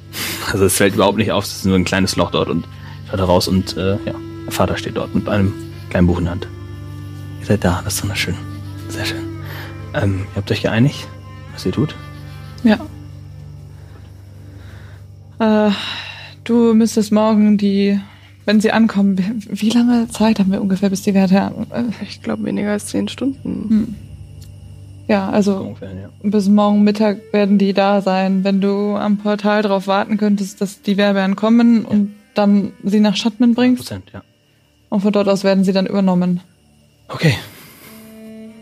Also 0.50 0.64
es 0.64 0.78
fällt 0.78 0.96
überhaupt 0.96 1.18
nicht 1.18 1.34
auf, 1.34 1.44
es 1.44 1.58
ist 1.58 1.66
nur 1.66 1.76
ein 1.76 1.84
kleines 1.84 2.16
Loch 2.16 2.32
dort 2.32 2.48
und 2.48 2.66
schaut 3.10 3.20
da 3.20 3.26
raus 3.26 3.50
und 3.50 3.76
äh, 3.76 3.98
ja, 4.06 4.14
der 4.46 4.52
Vater 4.52 4.78
steht 4.78 4.96
dort 4.96 5.14
mit 5.14 5.28
einem 5.28 5.54
kleinen 5.90 6.08
Buch 6.08 6.20
in 6.20 6.26
der 6.26 6.32
Hand. 6.32 6.48
Ihr 7.42 7.48
seid 7.48 7.66
da, 7.66 7.82
das 7.84 7.96
ist 7.96 8.04
wunderschön. 8.04 8.36
Sehr 8.88 9.04
schön. 9.04 9.24
Ähm, 9.94 10.26
ihr 10.32 10.36
habt 10.38 10.50
euch 10.52 10.62
geeinigt, 10.62 11.06
was 11.52 11.66
ihr 11.66 11.74
tut? 11.74 11.96
Ja. 12.64 12.80
Äh, 15.40 15.72
du 16.44 16.74
müsstest 16.74 17.12
morgen 17.12 17.58
die, 17.58 18.00
wenn 18.46 18.60
sie 18.62 18.72
ankommen, 18.72 19.44
wie, 19.50 19.70
lange 19.70 20.08
Zeit 20.10 20.40
haben 20.40 20.52
wir 20.52 20.62
ungefähr, 20.62 20.90
bis 20.90 21.02
die 21.04 21.14
Werte 21.14 21.40
haben? 21.40 21.68
Äh, 21.72 21.84
Ich 22.08 22.22
glaube 22.22 22.44
weniger 22.46 22.72
als 22.72 22.88
zehn 22.88 23.08
Stunden. 23.08 23.70
hm. 23.70 23.96
Ja, 25.08 25.28
So 25.28 25.34
also 25.34 25.56
ungefähr, 25.58 25.90
ja. 25.94 26.10
bis 26.24 26.48
morgen 26.48 26.84
Mittag 26.84 27.18
werden 27.34 27.58
die 27.58 27.74
da 27.74 28.02
sein. 28.02 28.44
Wenn 28.46 28.62
du 28.62 28.96
am 28.96 29.18
Portal 29.18 29.62
darauf 29.62 29.88
warten 29.88 30.18
könntest, 30.18 30.62
dass 30.62 30.82
die 30.82 30.96
Werbern 30.96 31.36
kommen 31.36 31.84
und 31.84 32.14
dann 32.36 32.72
sie 32.84 33.02
nach 33.02 33.16
Schattman 33.18 33.54
bringst 33.54 33.82
Prozent, 33.84 34.12
ja. 34.14 34.24
und 34.90 35.02
von 35.02 35.12
dort 35.12 35.28
aus 35.28 35.44
werden 35.44 35.66
sie 35.66 35.74
dann 35.74 35.86
übernommen. 35.88 36.40
Okay. 37.10 37.36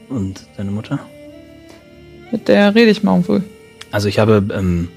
Und 0.09 0.41
deine 0.57 0.71
Mutter? 0.71 0.99
Mit 2.31 2.47
der 2.47 2.73
rede 2.73 2.89
ich 2.91 3.03
morgen 3.03 3.23
früh. 3.23 3.41
Also 3.91 4.07
ich 4.07 4.17
habe 4.19 4.43
ähm, 4.53 4.89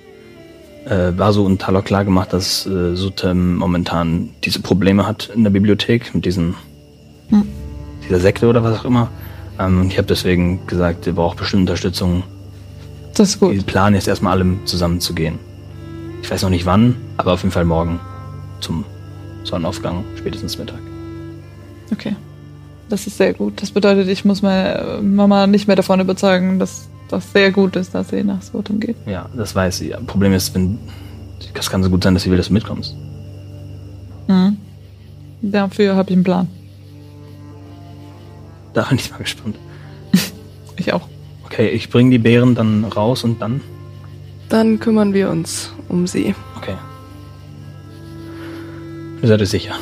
äh, 0.87 1.13
Basu 1.13 1.45
und 1.45 1.61
Talok 1.61 1.85
klar 1.85 2.05
gemacht, 2.05 2.33
dass 2.33 2.67
äh, 2.67 2.95
Sutem 2.95 3.57
momentan 3.57 4.31
diese 4.45 4.61
Probleme 4.61 5.07
hat 5.07 5.31
in 5.35 5.45
der 5.45 5.51
Bibliothek 5.51 6.15
mit 6.15 6.25
diesen 6.25 6.55
Hm. 7.31 7.47
dieser 8.07 8.21
Sekte 8.21 8.47
oder 8.49 8.63
was 8.63 8.81
auch 8.81 8.85
immer. 8.85 9.09
Ähm, 9.59 9.81
und 9.81 9.87
ich 9.89 9.97
habe 9.99 10.07
deswegen 10.07 10.67
gesagt, 10.67 11.07
ihr 11.07 11.15
braucht 11.15 11.39
bestimmt 11.39 11.61
Unterstützung. 11.63 12.23
Das 13.15 13.31
ist 13.31 13.41
Wir 13.41 13.49
gut. 13.49 13.67
planen 13.67 13.95
jetzt 13.95 14.09
erstmal 14.09 14.33
allem 14.33 14.61
zusammen 14.67 15.01
zu 15.01 15.15
gehen. 15.15 15.39
Ich 16.23 16.31
weiß 16.31 16.43
noch 16.43 16.51
nicht 16.51 16.67
wann, 16.67 16.97
aber 17.17 17.33
auf 17.33 17.43
jeden 17.43 17.53
Fall 17.53 17.65
morgen 17.65 18.01
zum 18.61 18.85
Sonnenaufgang, 19.45 20.05
spätestens 20.17 20.59
Mittag. 20.59 20.79
Okay. 21.93 22.17
Das 22.89 23.07
ist 23.07 23.17
sehr 23.17 23.33
gut. 23.33 23.63
Das 23.63 23.71
bedeutet, 23.71 24.09
ich 24.09 24.25
muss 24.25 24.43
meine 24.43 24.75
äh, 24.79 25.01
Mama 25.01 25.47
nicht 25.47 25.67
mehr 25.67 25.77
davon 25.77 26.01
überzeugen, 26.01 26.59
dass 26.59 26.89
das 27.15 27.33
sehr 27.33 27.53
gut 27.53 27.77
ist, 27.77 27.95
dass 27.95 28.09
sie 28.09 28.25
nach 28.25 28.43
Svotum 28.43 28.81
geht. 28.81 28.97
Ja, 29.07 29.29
das 29.37 29.55
weiß 29.55 29.79
sie. 29.79 29.95
Problem 30.07 30.33
ist, 30.33 30.55
wenn 30.55 30.79
das 31.55 31.71
kann 31.71 31.83
so 31.83 31.91
gut 31.91 32.03
sein, 32.03 32.15
dass 32.15 32.25
sie 32.25 32.31
will, 32.31 32.37
dass 32.37 32.49
du 32.49 32.53
mitkommst. 32.53 32.95
Mhm. 34.29 34.57
Dafür 35.43 35.97
habe 35.97 36.11
ich 36.11 36.17
einen 36.17 36.25
Plan. 36.25 36.49
Da 38.73 38.83
bin 38.85 38.99
ich 38.99 39.11
mal 39.11 39.19
gespannt. 39.19 39.57
Ich 40.77 40.93
auch. 40.93 41.09
Okay, 41.45 41.69
ich 41.69 41.89
bringe 41.89 42.11
die 42.11 42.19
Beeren 42.19 42.57
dann 42.57 42.85
raus 42.85 43.23
und 43.23 43.41
dann. 43.41 43.61
Dann 44.49 44.81
kümmern 44.81 45.15
wir 45.15 45.31
uns 45.31 45.73
um 45.89 46.09
sie. 46.09 46.35
Okay. 46.57 46.75
Ihr 49.23 49.29
seid 49.29 49.41
euch 49.41 49.51
sicher. 49.51 49.77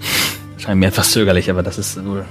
Scheint 0.58 0.78
mir 0.78 0.88
etwas 0.88 1.10
zögerlich, 1.12 1.50
aber 1.50 1.62
das 1.62 1.78
ist 1.78 2.04
wohl 2.04 2.26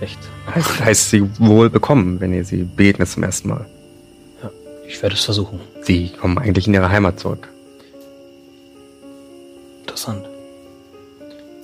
recht. 0.00 0.18
Heißt, 0.54 0.84
heißt 0.84 1.10
sie 1.10 1.28
wohl 1.38 1.70
bekommen, 1.70 2.20
wenn 2.20 2.32
ihr 2.32 2.44
sie 2.44 2.64
begegnet 2.64 3.08
zum 3.08 3.22
ersten 3.22 3.48
Mal. 3.48 3.66
Ich 4.86 5.00
werde 5.02 5.14
es 5.14 5.24
versuchen. 5.24 5.60
Sie 5.82 6.10
kommen 6.20 6.38
eigentlich 6.38 6.66
in 6.66 6.74
ihre 6.74 6.90
Heimat 6.90 7.20
zurück. 7.20 7.48
Interessant. 9.82 10.28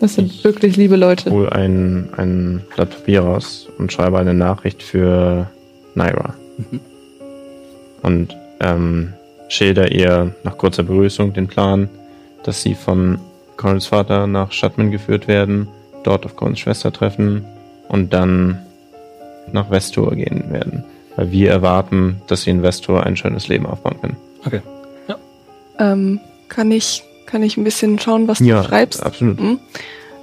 Das 0.00 0.14
sind 0.14 0.44
wirklich 0.44 0.76
liebe 0.76 0.96
Leute. 0.96 1.30
hol 1.30 1.48
ein, 1.48 2.10
ein 2.16 2.62
Blatt 2.74 2.90
Papier 2.90 3.22
raus 3.22 3.66
und 3.78 3.92
schreibe 3.92 4.18
eine 4.18 4.34
Nachricht 4.34 4.82
für 4.82 5.50
Naira. 5.94 6.34
Mhm. 6.58 6.80
Und 8.02 8.36
ähm, 8.60 9.14
schilder 9.48 9.90
ihr 9.90 10.34
nach 10.44 10.58
kurzer 10.58 10.82
Begrüßung 10.82 11.32
den 11.32 11.48
Plan, 11.48 11.88
dass 12.44 12.62
sie 12.62 12.74
von 12.74 13.18
Corins 13.56 13.86
Vater 13.86 14.26
nach 14.26 14.52
Shatman 14.52 14.90
geführt 14.90 15.26
werden, 15.26 15.66
dort 16.04 16.26
auf 16.26 16.36
Corins 16.36 16.60
Schwester 16.60 16.92
treffen 16.92 17.44
und 17.88 18.12
dann 18.12 18.58
nach 19.52 19.68
Vestor 19.70 20.14
gehen 20.14 20.50
werden. 20.50 20.84
Weil 21.16 21.30
wir 21.30 21.50
erwarten, 21.50 22.20
dass 22.26 22.42
sie 22.42 22.50
in 22.50 22.62
Vestor 22.62 23.04
ein 23.04 23.16
schönes 23.16 23.48
Leben 23.48 23.66
aufbauen 23.66 23.96
können. 24.00 24.16
Okay. 24.44 24.60
Ähm, 25.78 26.20
kann 26.48 26.70
ich, 26.70 27.02
kann 27.26 27.42
ich 27.42 27.56
ein 27.58 27.64
bisschen 27.64 27.98
schauen, 27.98 28.28
was 28.28 28.38
du 28.38 28.44
Ja, 28.44 28.64
schreibst? 28.64 29.02
absolut. 29.04 29.38
Hm? 29.38 29.58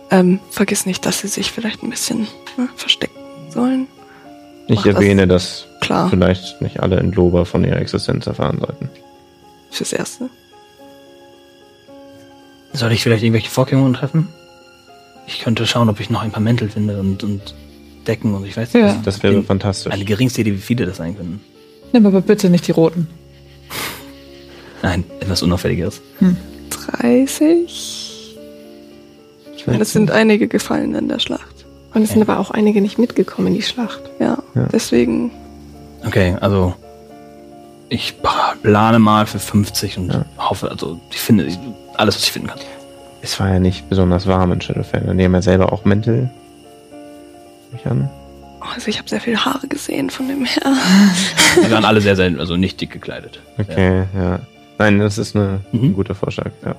Ähm, 0.09 0.39
vergiss 0.49 0.85
nicht, 0.87 1.05
dass 1.05 1.19
sie 1.19 1.27
sich 1.27 1.51
vielleicht 1.51 1.83
ein 1.83 1.89
bisschen 1.91 2.27
ne, 2.57 2.67
verstecken 2.75 3.19
sollen. 3.49 3.87
Ich 4.67 4.77
Mach 4.77 4.83
das. 4.85 4.95
erwähne, 4.95 5.27
dass 5.27 5.65
Klar, 5.81 6.09
vielleicht 6.09 6.61
nicht 6.61 6.79
alle 6.79 6.99
in 6.99 7.11
Loba 7.11 7.45
von 7.45 7.63
ihrer 7.65 7.77
Existenz 7.77 8.25
erfahren 8.25 8.59
sollten. 8.59 8.89
fürs 9.69 9.93
Erste. 9.93 10.29
Soll 12.73 12.91
ich 12.91 13.03
vielleicht 13.03 13.23
irgendwelche 13.23 13.49
Vorkehrungen 13.51 13.93
treffen? 13.93 14.29
Ich 15.27 15.39
könnte 15.39 15.65
schauen, 15.65 15.89
ob 15.89 15.99
ich 15.99 16.09
noch 16.09 16.21
ein 16.21 16.31
paar 16.31 16.41
Mäntel 16.41 16.69
finde 16.69 16.99
und, 16.99 17.23
und 17.23 17.55
Decken 18.07 18.33
und 18.35 18.45
ich 18.45 18.57
weiß 18.57 18.73
Ja. 18.73 18.93
nicht. 18.93 19.07
Das 19.07 19.23
wäre 19.23 19.33
In- 19.35 19.45
fantastisch. 19.45 19.91
Eine 19.93 20.03
geringste 20.05 20.41
Idee, 20.41 20.53
wie 20.53 20.57
viele 20.57 20.85
das 20.85 20.97
sein 20.97 21.15
können. 21.15 21.41
Nimm 21.93 22.05
aber 22.05 22.21
bitte 22.21 22.49
nicht 22.49 22.67
die 22.67 22.71
roten. 22.71 23.07
Nein, 24.81 25.03
etwas 25.21 25.41
Unauffälligeres. 25.43 26.01
30? 26.99 28.37
Ich 29.55 29.67
meine, 29.67 29.81
es 29.83 29.93
sind 29.93 30.11
einige 30.11 30.47
gefallen 30.47 30.93
in 30.95 31.07
der 31.07 31.19
Schlacht. 31.19 31.65
Und 31.93 32.01
es 32.03 32.09
sind 32.09 32.21
aber 32.21 32.39
auch 32.39 32.51
einige 32.51 32.81
nicht 32.81 32.97
mitgekommen 32.97 33.47
in 33.49 33.53
die 33.53 33.61
Schlacht. 33.61 34.01
Ja, 34.19 34.39
Ja. 34.55 34.67
deswegen 34.73 35.31
Okay, 36.05 36.35
also 36.41 36.73
ich 37.87 38.15
plane 38.61 38.99
mal 38.99 39.25
für 39.25 39.39
50 39.39 39.97
und 39.99 40.11
Ja. 40.11 40.25
hoffe, 40.37 40.69
also 40.69 40.99
ich 41.11 41.19
finde 41.19 41.47
alles, 41.95 42.15
was 42.15 42.23
ich 42.23 42.31
finden 42.33 42.49
kann. 42.49 42.59
Es 43.23 43.39
war 43.39 43.47
ja 43.49 43.59
nicht 43.59 43.89
besonders 43.89 44.27
warm 44.27 44.51
in 44.51 44.59
Shadowfell. 44.61 45.15
Die 45.15 45.23
haben 45.23 45.33
ja 45.33 45.41
selber 45.41 45.71
auch 45.71 45.85
Mäntel. 45.85 46.29
Mich 47.71 47.85
an. 47.87 48.09
Oh, 48.61 48.65
Also 48.75 48.89
ich 48.89 48.97
habe 48.99 49.09
sehr 49.09 49.21
viele 49.21 49.43
Haare 49.43 49.65
gesehen 49.67 50.09
von 50.09 50.27
dem 50.27 50.43
her. 50.45 50.61
Die 51.65 51.71
waren 51.71 51.85
alle 51.85 52.01
sehr, 52.01 52.15
sehr, 52.17 52.37
also 52.37 52.57
nicht 52.57 52.79
dick 52.81 52.91
gekleidet. 52.91 53.39
Okay, 53.57 54.03
ja. 54.15 54.39
Nein, 54.77 54.99
das 54.99 55.17
ist 55.17 55.35
eine, 55.35 55.61
Mhm. 55.71 55.83
ein 55.85 55.93
guter 55.93 56.15
Vorschlag. 56.15 56.51
Ja. 56.65 56.75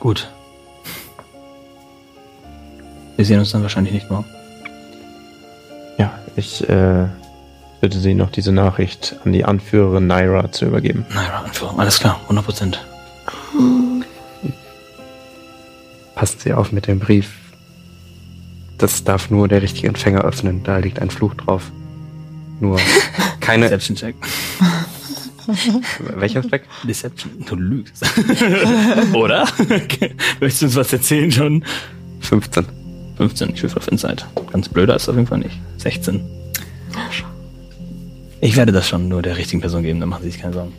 Gut. 0.00 0.28
Wir 3.16 3.24
sehen 3.24 3.38
uns 3.38 3.50
dann 3.52 3.62
wahrscheinlich 3.62 3.92
nicht 3.94 4.10
morgen. 4.10 4.26
ja, 5.98 6.12
ich 6.36 6.66
äh, 6.68 7.06
bitte 7.80 7.98
Sie 7.98 8.14
noch 8.14 8.30
diese 8.30 8.52
Nachricht 8.52 9.16
an 9.24 9.32
die 9.32 9.44
Anführerin 9.44 10.06
Naira 10.06 10.50
zu 10.52 10.64
übergeben. 10.66 11.06
Naja, 11.14 11.42
Anführung. 11.44 11.78
Alles 11.78 11.98
klar, 11.98 12.20
100 12.24 12.44
Prozent. 12.44 12.86
Passen 16.16 16.38
Sie 16.40 16.52
auf 16.54 16.72
mit 16.72 16.86
dem 16.86 16.98
Brief. 16.98 17.30
Das 18.78 19.04
darf 19.04 19.30
nur 19.30 19.48
der 19.48 19.60
richtige 19.60 19.86
Empfänger 19.86 20.22
öffnen. 20.22 20.64
Da 20.64 20.78
liegt 20.78 20.98
ein 20.98 21.10
Fluch 21.10 21.34
drauf. 21.34 21.70
Nur 22.58 22.80
keine, 23.40 23.68
Selbst 23.68 23.94
Check. 23.94 24.16
Welcher 26.16 26.40
Aspekt? 26.40 26.68
Deception. 26.82 27.32
Du 27.46 27.54
lügst. 27.54 28.04
Oder? 29.12 29.46
Möchtest 30.40 30.62
du 30.62 30.66
uns 30.66 30.76
was 30.76 30.92
erzählen 30.92 31.30
schon? 31.30 31.64
15. 32.20 32.66
15, 33.18 33.50
ich 33.50 33.62
würfel 33.62 33.78
auf 33.78 33.88
Insight. 33.88 34.26
Ganz 34.50 34.70
blöder 34.70 34.96
ist 34.96 35.02
es 35.02 35.08
auf 35.10 35.16
jeden 35.16 35.28
Fall 35.28 35.38
nicht. 35.38 35.58
16. 35.76 36.20
Ich 38.40 38.56
werde 38.56 38.72
das 38.72 38.88
schon 38.88 39.08
nur 39.08 39.20
der 39.20 39.36
richtigen 39.36 39.60
Person 39.60 39.82
geben, 39.82 40.00
da 40.00 40.06
machen 40.06 40.24
Sie 40.24 40.30
sich 40.30 40.40
keine 40.40 40.54
Sorgen. 40.54 40.72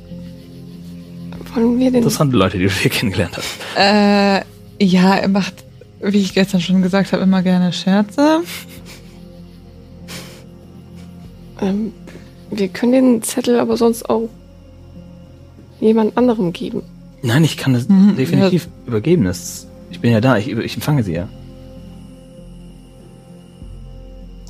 Wollen 1.53 1.79
wir 1.79 1.91
den. 1.91 1.97
Interessante 1.97 2.35
Leute, 2.35 2.57
die 2.57 2.65
du 2.65 2.71
hier 2.71 2.91
kennengelernt 2.91 3.38
hast. 3.38 3.47
Äh, 3.75 4.41
ja, 4.80 5.15
er 5.15 5.28
macht, 5.28 5.65
wie 6.01 6.19
ich 6.19 6.34
gestern 6.34 6.61
schon 6.61 6.82
gesagt 6.82 7.11
habe, 7.13 7.23
immer 7.23 7.41
gerne 7.41 7.73
Scherze. 7.73 8.41
Ähm, 11.61 11.91
wir 12.51 12.67
können 12.67 12.91
den 12.91 13.23
Zettel 13.23 13.59
aber 13.59 13.78
sonst 13.78 14.09
auch 14.09 14.30
jemand 15.80 16.17
anderem 16.17 16.53
geben. 16.53 16.82
Nein, 17.21 17.43
ich 17.43 17.57
kann 17.57 17.73
das 17.73 17.89
Mhm, 17.89 18.15
definitiv 18.15 18.67
übergeben. 18.86 19.25
Das, 19.25 19.67
ich 19.89 19.99
bin 19.99 20.11
ja 20.11 20.21
da, 20.21 20.38
ich, 20.38 20.49
ich 20.49 20.75
empfange 20.75 21.03
sie 21.03 21.13
ja. 21.13 21.28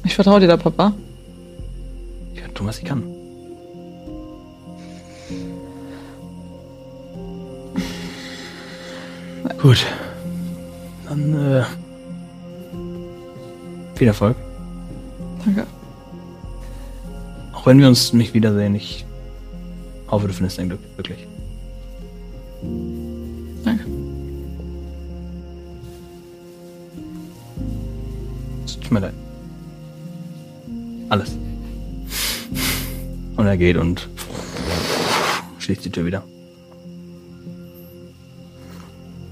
Ich 0.03 0.15
vertraue 0.15 0.39
dir 0.39 0.47
da, 0.47 0.57
Papa. 0.57 0.93
Ich 2.34 2.41
kann 2.41 2.53
tun, 2.53 2.67
was 2.67 2.80
ich 2.80 2.86
kann. 2.86 3.03
Gut. 9.61 9.86
Dann, 11.09 11.33
äh, 11.33 11.63
viel 13.95 14.07
Erfolg. 14.07 14.35
Danke. 15.45 15.65
Auch 17.53 17.65
wenn 17.65 17.79
wir 17.79 17.87
uns 17.87 18.13
nicht 18.13 18.33
wiedersehen, 18.33 18.75
ich 18.75 19.05
hoffe, 20.09 20.27
du 20.27 20.33
findest 20.33 20.57
dein 20.59 20.69
Glück, 20.69 20.81
wirklich. 20.97 21.25
Danke. 23.63 23.85
Es 28.65 28.79
tut 28.79 28.91
mir 28.91 28.99
leid. 28.99 29.13
Alles. 31.09 31.37
Und 33.37 33.45
er 33.45 33.57
geht 33.57 33.77
und 33.77 34.09
schließt 35.59 35.85
die 35.85 35.89
Tür 35.89 36.05
wieder. 36.05 36.23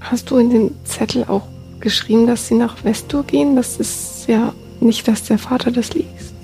Hast 0.00 0.30
du 0.30 0.38
in 0.38 0.50
den 0.50 0.70
Zettel 0.84 1.24
auch 1.24 1.48
geschrieben, 1.80 2.26
dass 2.26 2.48
sie 2.48 2.54
nach 2.54 2.78
Vestur 2.78 3.24
gehen? 3.24 3.56
Das 3.56 3.76
ist 3.76 4.26
ja 4.28 4.52
nicht, 4.80 5.06
dass 5.08 5.24
der 5.24 5.38
Vater 5.38 5.70
das 5.70 5.94
liest. 5.94 6.34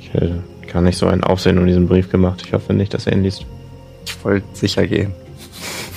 Ich 0.00 0.12
hätte 0.12 0.42
gar 0.72 0.82
nicht 0.82 0.98
so 0.98 1.06
ein 1.06 1.22
Aufsehen 1.24 1.58
um 1.58 1.66
diesen 1.66 1.88
Brief 1.88 2.10
gemacht. 2.10 2.42
Ich 2.44 2.52
hoffe 2.52 2.72
nicht, 2.72 2.94
dass 2.94 3.06
er 3.06 3.12
ihn 3.14 3.22
liest. 3.22 3.44
Ich 4.06 4.24
wollte 4.24 4.46
sicher 4.54 4.86
gehen, 4.86 5.12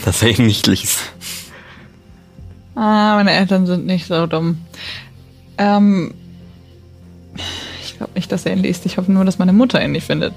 dass 0.05 0.21
er 0.21 0.37
ihn 0.37 0.45
nicht 0.45 0.67
liest. 0.67 0.99
Ah, 2.75 3.15
meine 3.15 3.31
Eltern 3.31 3.65
sind 3.65 3.85
nicht 3.85 4.07
so 4.07 4.25
dumm. 4.25 4.57
Ähm, 5.57 6.13
ich 7.83 7.97
glaube 7.97 8.13
nicht, 8.15 8.31
dass 8.31 8.45
er 8.45 8.53
ihn 8.53 8.63
liest. 8.63 8.85
Ich 8.85 8.97
hoffe 8.97 9.11
nur, 9.11 9.25
dass 9.25 9.37
meine 9.37 9.53
Mutter 9.53 9.83
ihn 9.83 9.91
nicht 9.91 10.07
findet. 10.07 10.33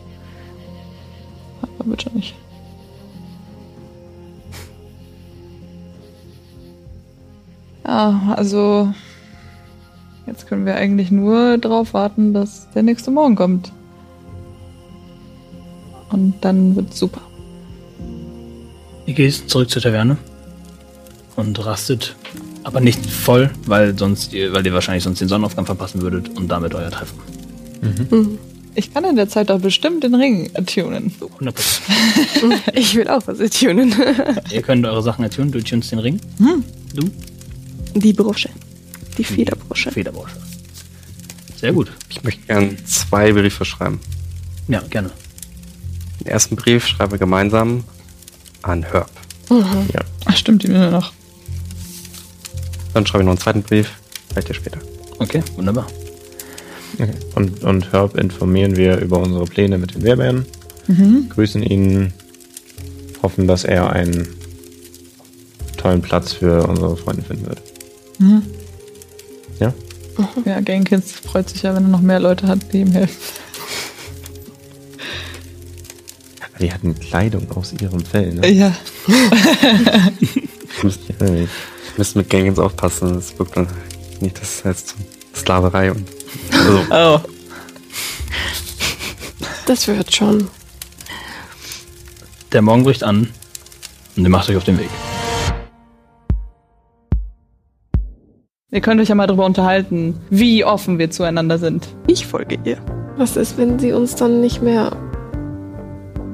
Aber 1.62 1.90
bitte 1.90 2.11
nicht. 2.14 2.34
Ja, 7.87 8.34
also 8.37 8.93
jetzt 10.26 10.49
können 10.49 10.66
wir 10.66 10.74
eigentlich 10.74 11.11
nur 11.11 11.57
darauf 11.59 11.95
warten, 11.95 12.32
dass 12.34 12.68
der 12.74 12.82
nächste 12.82 13.11
Morgen 13.12 13.37
kommt. 13.37 13.70
Und 16.11 16.34
dann 16.41 16.74
wird's 16.74 16.99
super. 16.99 17.20
Ihr 19.07 19.14
geht 19.14 19.34
zurück 19.49 19.70
zur 19.70 19.82
Taverne 19.82 20.16
und 21.37 21.64
rastet, 21.64 22.16
aber 22.64 22.80
nicht 22.80 23.07
voll, 23.07 23.51
weil 23.66 23.97
sonst 23.97 24.32
ihr, 24.32 24.53
weil 24.53 24.66
ihr 24.66 24.72
wahrscheinlich 24.74 25.05
sonst 25.05 25.20
den 25.20 25.28
Sonnenaufgang 25.28 25.66
verpassen 25.66 26.03
würdet 26.03 26.37
und 26.37 26.49
damit 26.49 26.74
euer 26.74 26.91
Treffen. 26.91 27.18
Ich 28.74 28.93
kann 28.93 29.05
in 29.05 29.14
der 29.14 29.28
Zeit 29.28 29.51
doch 29.51 29.61
bestimmt 29.61 30.03
den 30.03 30.14
Ring 30.16 30.51
tunen. 30.66 31.12
So, 31.20 31.30
100%. 31.39 31.82
Ich 32.74 32.97
will 32.97 33.07
auch 33.07 33.22
was 33.26 33.39
tunen. 33.51 33.95
ihr 34.51 34.62
könnt 34.62 34.84
eure 34.84 35.03
Sachen 35.03 35.22
ertunen, 35.22 35.53
du 35.53 35.62
tunst 35.62 35.93
den 35.93 36.01
Ring. 36.01 36.20
Du? 36.95 37.09
Die 38.01 38.12
Brosche. 38.12 38.51
Die 39.16 39.24
Federbrosche. 39.24 39.90
Federbrosche. 39.90 40.36
Sehr 41.57 41.72
gut. 41.72 41.90
Ich 42.11 42.22
möchte 42.22 42.47
gern 42.47 42.76
zwei 42.86 43.32
Briefe 43.32 43.64
schreiben. 43.64 44.01
Ja, 44.68 44.80
gerne. 44.90 45.11
Den 46.20 46.26
ersten 46.26 46.57
Brief 46.57 46.86
schreiben 46.86 47.12
wir 47.12 47.18
gemeinsam 47.18 47.84
an 48.61 48.82
Herb. 48.82 49.11
Ja. 49.49 50.01
Ach, 50.26 50.36
stimmt, 50.36 50.62
die 50.62 50.68
mir 50.68 50.90
noch. 50.90 51.12
Dann 52.92 53.07
schreibe 53.07 53.22
ich 53.22 53.26
noch 53.26 53.32
einen 53.32 53.40
zweiten 53.40 53.62
Brief, 53.62 53.90
vielleicht 54.28 54.49
ja 54.49 54.55
später. 54.55 54.78
Okay, 55.18 55.42
wunderbar. 55.55 55.86
Okay. 56.99 57.11
Und, 57.34 57.64
und 57.64 57.92
Herb 57.92 58.16
informieren 58.16 58.76
wir 58.76 58.99
über 58.99 59.18
unsere 59.18 59.44
Pläne 59.47 59.78
mit 59.78 59.94
den 59.94 60.03
Wehrbären. 60.03 60.44
Grüßen 61.30 61.62
ihn, 61.62 62.12
hoffen, 63.22 63.47
dass 63.47 63.64
er 63.64 63.90
einen 63.90 64.28
tollen 65.78 66.03
Platz 66.03 66.32
für 66.32 66.66
unsere 66.66 66.97
Freunde 66.97 67.22
finden 67.22 67.47
wird. 67.47 67.62
Ja? 69.59 69.73
Ja, 70.45 70.61
Gankins 70.61 71.12
freut 71.12 71.49
sich 71.51 71.62
ja, 71.62 71.75
wenn 71.75 71.85
er 71.85 71.89
noch 71.89 72.01
mehr 72.01 72.21
Leute 72.21 72.47
hat, 72.49 72.73
die 72.73 72.81
ihm 72.81 72.93
helfen. 72.93 73.17
Die 76.59 76.73
hatten 76.73 76.99
Kleidung 76.99 77.51
aus 77.53 77.75
ihrem 77.75 78.05
Fell, 78.05 78.35
ne? 78.35 78.49
Ja. 78.51 78.75
Ich 80.83 81.99
müsste 81.99 82.19
mit 82.19 82.29
Gangans 82.29 82.59
aufpassen, 82.59 83.14
das 83.14 83.39
wirkt 83.39 83.57
dann 83.57 83.67
nicht, 84.21 84.39
das 84.39 84.62
heißt 84.64 84.95
Sklaverei 85.35 85.91
und 85.93 86.07
also, 86.53 86.81
Oh. 86.91 87.21
Das 89.64 89.89
wird 89.89 90.14
schon. 90.14 90.49
Der 92.53 92.61
Morgen 92.61 92.85
bricht 92.85 93.03
an 93.03 93.31
und 94.17 94.23
ihr 94.23 94.29
macht 94.29 94.51
euch 94.51 94.57
auf 94.57 94.64
den 94.64 94.79
Weg. 94.79 94.91
Ihr 98.73 98.81
könnt 98.81 99.01
euch 99.01 99.09
ja 99.09 99.14
mal 99.14 99.29
darüber 99.29 99.47
unterhalten, 99.47 100.17
wie 100.29 100.64
offen 100.64 100.99
wir 100.99 101.09
zueinander 101.09 101.57
sind. 101.57 101.87
Ich 102.09 102.27
folge 102.27 102.59
ihr. 102.64 102.79
Was 103.17 103.37
ist, 103.37 103.57
wenn 103.59 103.79
sie 103.79 103.93
uns 103.93 104.17
dann 104.17 104.41
nicht 104.41 104.61
mehr 104.61 104.91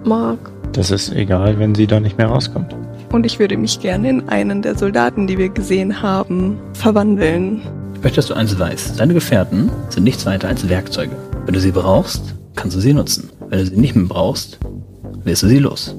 mag? 0.03 0.39
Das 0.73 0.91
ist 0.91 1.13
egal, 1.13 1.59
wenn 1.59 1.75
sie 1.75 1.87
da 1.87 2.01
nicht 2.01 2.17
mehr 2.17 2.29
rauskommt. 2.29 2.75
Und 3.13 3.27
ich 3.27 3.39
würde 3.39 3.59
mich 3.59 3.81
gerne 3.81 4.09
in 4.09 4.29
einen 4.31 4.63
der 4.63 4.79
Soldaten, 4.79 5.27
die 5.27 5.37
wir 5.37 5.51
gesehen 5.51 6.01
haben, 6.01 6.59
verwandeln. 6.73 7.61
Ich 7.97 8.03
möchte, 8.03 8.17
dass 8.17 8.29
du 8.29 8.35
eins 8.35 8.59
weißt. 8.59 8.99
Deine 8.99 9.13
Gefährten 9.13 9.71
sind 9.91 10.05
nichts 10.05 10.25
weiter 10.25 10.49
als 10.49 10.67
Werkzeuge. 10.67 11.15
Wenn 11.45 11.53
du 11.53 11.61
sie 11.61 11.73
brauchst, 11.73 12.35
kannst 12.57 12.75
du 12.75 12.81
sie 12.81 12.95
nutzen. 12.95 13.29
Wenn 13.51 13.59
du 13.59 13.67
sie 13.67 13.77
nicht 13.77 13.95
mehr 13.95 14.07
brauchst, 14.07 14.59
wirst 15.23 15.43
du 15.43 15.49
sie 15.49 15.59
los. 15.59 15.95